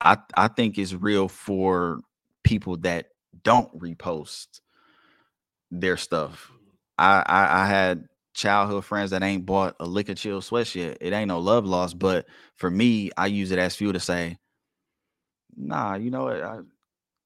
I 0.00 0.18
I 0.36 0.48
think 0.48 0.78
it's 0.78 0.92
real 0.92 1.28
for 1.28 2.00
people 2.42 2.76
that 2.78 3.06
don't 3.44 3.72
repost 3.78 4.60
their 5.70 5.96
stuff. 5.96 6.50
I 6.96 7.22
I, 7.26 7.62
I 7.62 7.66
had 7.66 8.07
childhood 8.38 8.84
friends 8.84 9.10
that 9.10 9.22
ain't 9.22 9.44
bought 9.44 9.74
a 9.80 9.84
lick 9.86 10.08
of 10.08 10.16
Chillsweats 10.16 10.74
yet. 10.74 10.98
It 11.00 11.12
ain't 11.12 11.28
no 11.28 11.40
love 11.40 11.66
lost, 11.66 11.98
but 11.98 12.26
for 12.54 12.70
me, 12.70 13.10
I 13.16 13.26
use 13.26 13.50
it 13.50 13.58
as 13.58 13.74
fuel 13.74 13.92
to 13.92 14.00
say, 14.00 14.38
nah, 15.56 15.96
you 15.96 16.10
know 16.10 16.24
what? 16.24 16.42
I, 16.42 16.58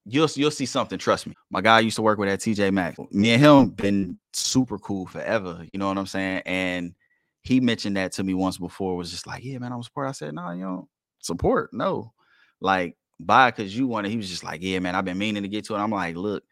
you'll 0.07 0.29
you'll 0.35 0.51
see 0.51 0.67
something. 0.67 0.99
Trust 0.99 1.27
me. 1.27 1.35
My 1.51 1.61
guy 1.61 1.81
used 1.81 1.97
to 1.97 2.03
work 2.03 2.19
with 2.19 2.31
at 2.31 2.41
TJ 2.41 2.73
Maxx. 2.73 2.99
Me 3.13 3.31
and 3.31 3.43
him 3.43 3.69
been 3.69 4.19
super 4.33 4.79
cool 4.79 5.07
forever. 5.07 5.65
You 5.73 5.79
know 5.79 5.89
what 5.89 5.99
I'm 5.99 6.07
saying? 6.07 6.43
And 6.47 6.95
he 7.43 7.61
mentioned 7.61 7.99
that 7.99 8.13
to 8.13 8.25
me 8.25 8.33
once 8.33 8.57
before. 8.57 8.97
Was 8.97 9.11
just 9.11 9.27
like, 9.27 9.45
yeah, 9.45 9.59
man, 9.59 9.73
I'm 9.73 9.83
support. 9.83 10.09
I 10.09 10.13
said, 10.13 10.35
nah, 10.35 10.53
you 10.53 10.65
know, 10.65 10.89
support. 11.21 11.75
No, 11.75 12.15
like 12.61 12.97
buy 13.21 13.51
because 13.51 13.77
you 13.77 13.87
want 13.87 14.07
it. 14.07 14.11
He 14.11 14.17
was 14.17 14.31
just 14.31 14.45
like, 14.45 14.63
yeah, 14.63 14.79
man, 14.79 14.95
I've 14.95 15.05
been 15.05 15.19
meaning 15.19 15.43
to 15.43 15.49
get 15.49 15.67
to 15.67 15.75
it. 15.75 15.79
I'm 15.79 15.91
like, 15.91 16.17
look, 16.17 16.43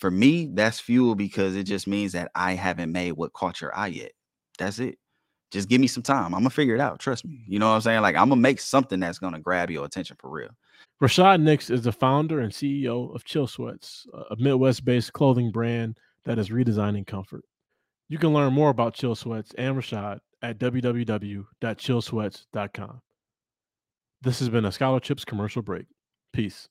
for 0.00 0.10
me, 0.10 0.50
that's 0.52 0.80
fuel 0.80 1.14
because 1.14 1.54
it 1.54 1.64
just 1.64 1.86
means 1.86 2.12
that 2.12 2.30
I 2.34 2.54
haven't 2.54 2.90
made 2.90 3.12
what 3.12 3.34
caught 3.34 3.60
your 3.60 3.76
eye 3.76 3.88
yet. 3.88 4.12
That's 4.58 4.78
it. 4.78 4.98
Just 5.50 5.68
give 5.68 5.80
me 5.80 5.86
some 5.86 6.02
time. 6.02 6.26
I'm 6.26 6.40
gonna 6.40 6.50
figure 6.50 6.74
it 6.74 6.80
out. 6.80 7.00
Trust 7.00 7.24
me. 7.24 7.44
You 7.46 7.58
know 7.58 7.68
what 7.68 7.76
I'm 7.76 7.80
saying? 7.82 8.02
Like 8.02 8.16
I'm 8.16 8.28
gonna 8.28 8.40
make 8.40 8.60
something 8.60 9.00
that's 9.00 9.18
gonna 9.18 9.40
grab 9.40 9.70
your 9.70 9.84
attention 9.84 10.16
for 10.18 10.30
real. 10.30 10.50
Rashad 11.02 11.42
Nicks 11.42 11.70
is 11.70 11.82
the 11.82 11.92
founder 11.92 12.40
and 12.40 12.52
CEO 12.52 13.14
of 13.14 13.24
Chillsweats, 13.24 14.06
a 14.30 14.36
Midwest-based 14.36 15.12
clothing 15.12 15.50
brand 15.50 15.98
that 16.24 16.38
is 16.38 16.50
redesigning 16.50 17.06
comfort. 17.06 17.44
You 18.08 18.18
can 18.18 18.32
learn 18.32 18.52
more 18.52 18.70
about 18.70 18.94
Chillsweats 18.94 19.52
and 19.58 19.76
Rashad 19.76 20.20
at 20.42 20.58
www.chillsweats.com. 20.58 23.00
This 24.22 24.38
has 24.38 24.50
been 24.50 24.66
a 24.66 24.72
scholarships 24.72 25.24
commercial 25.24 25.62
break. 25.62 25.86
Peace. 26.32 26.68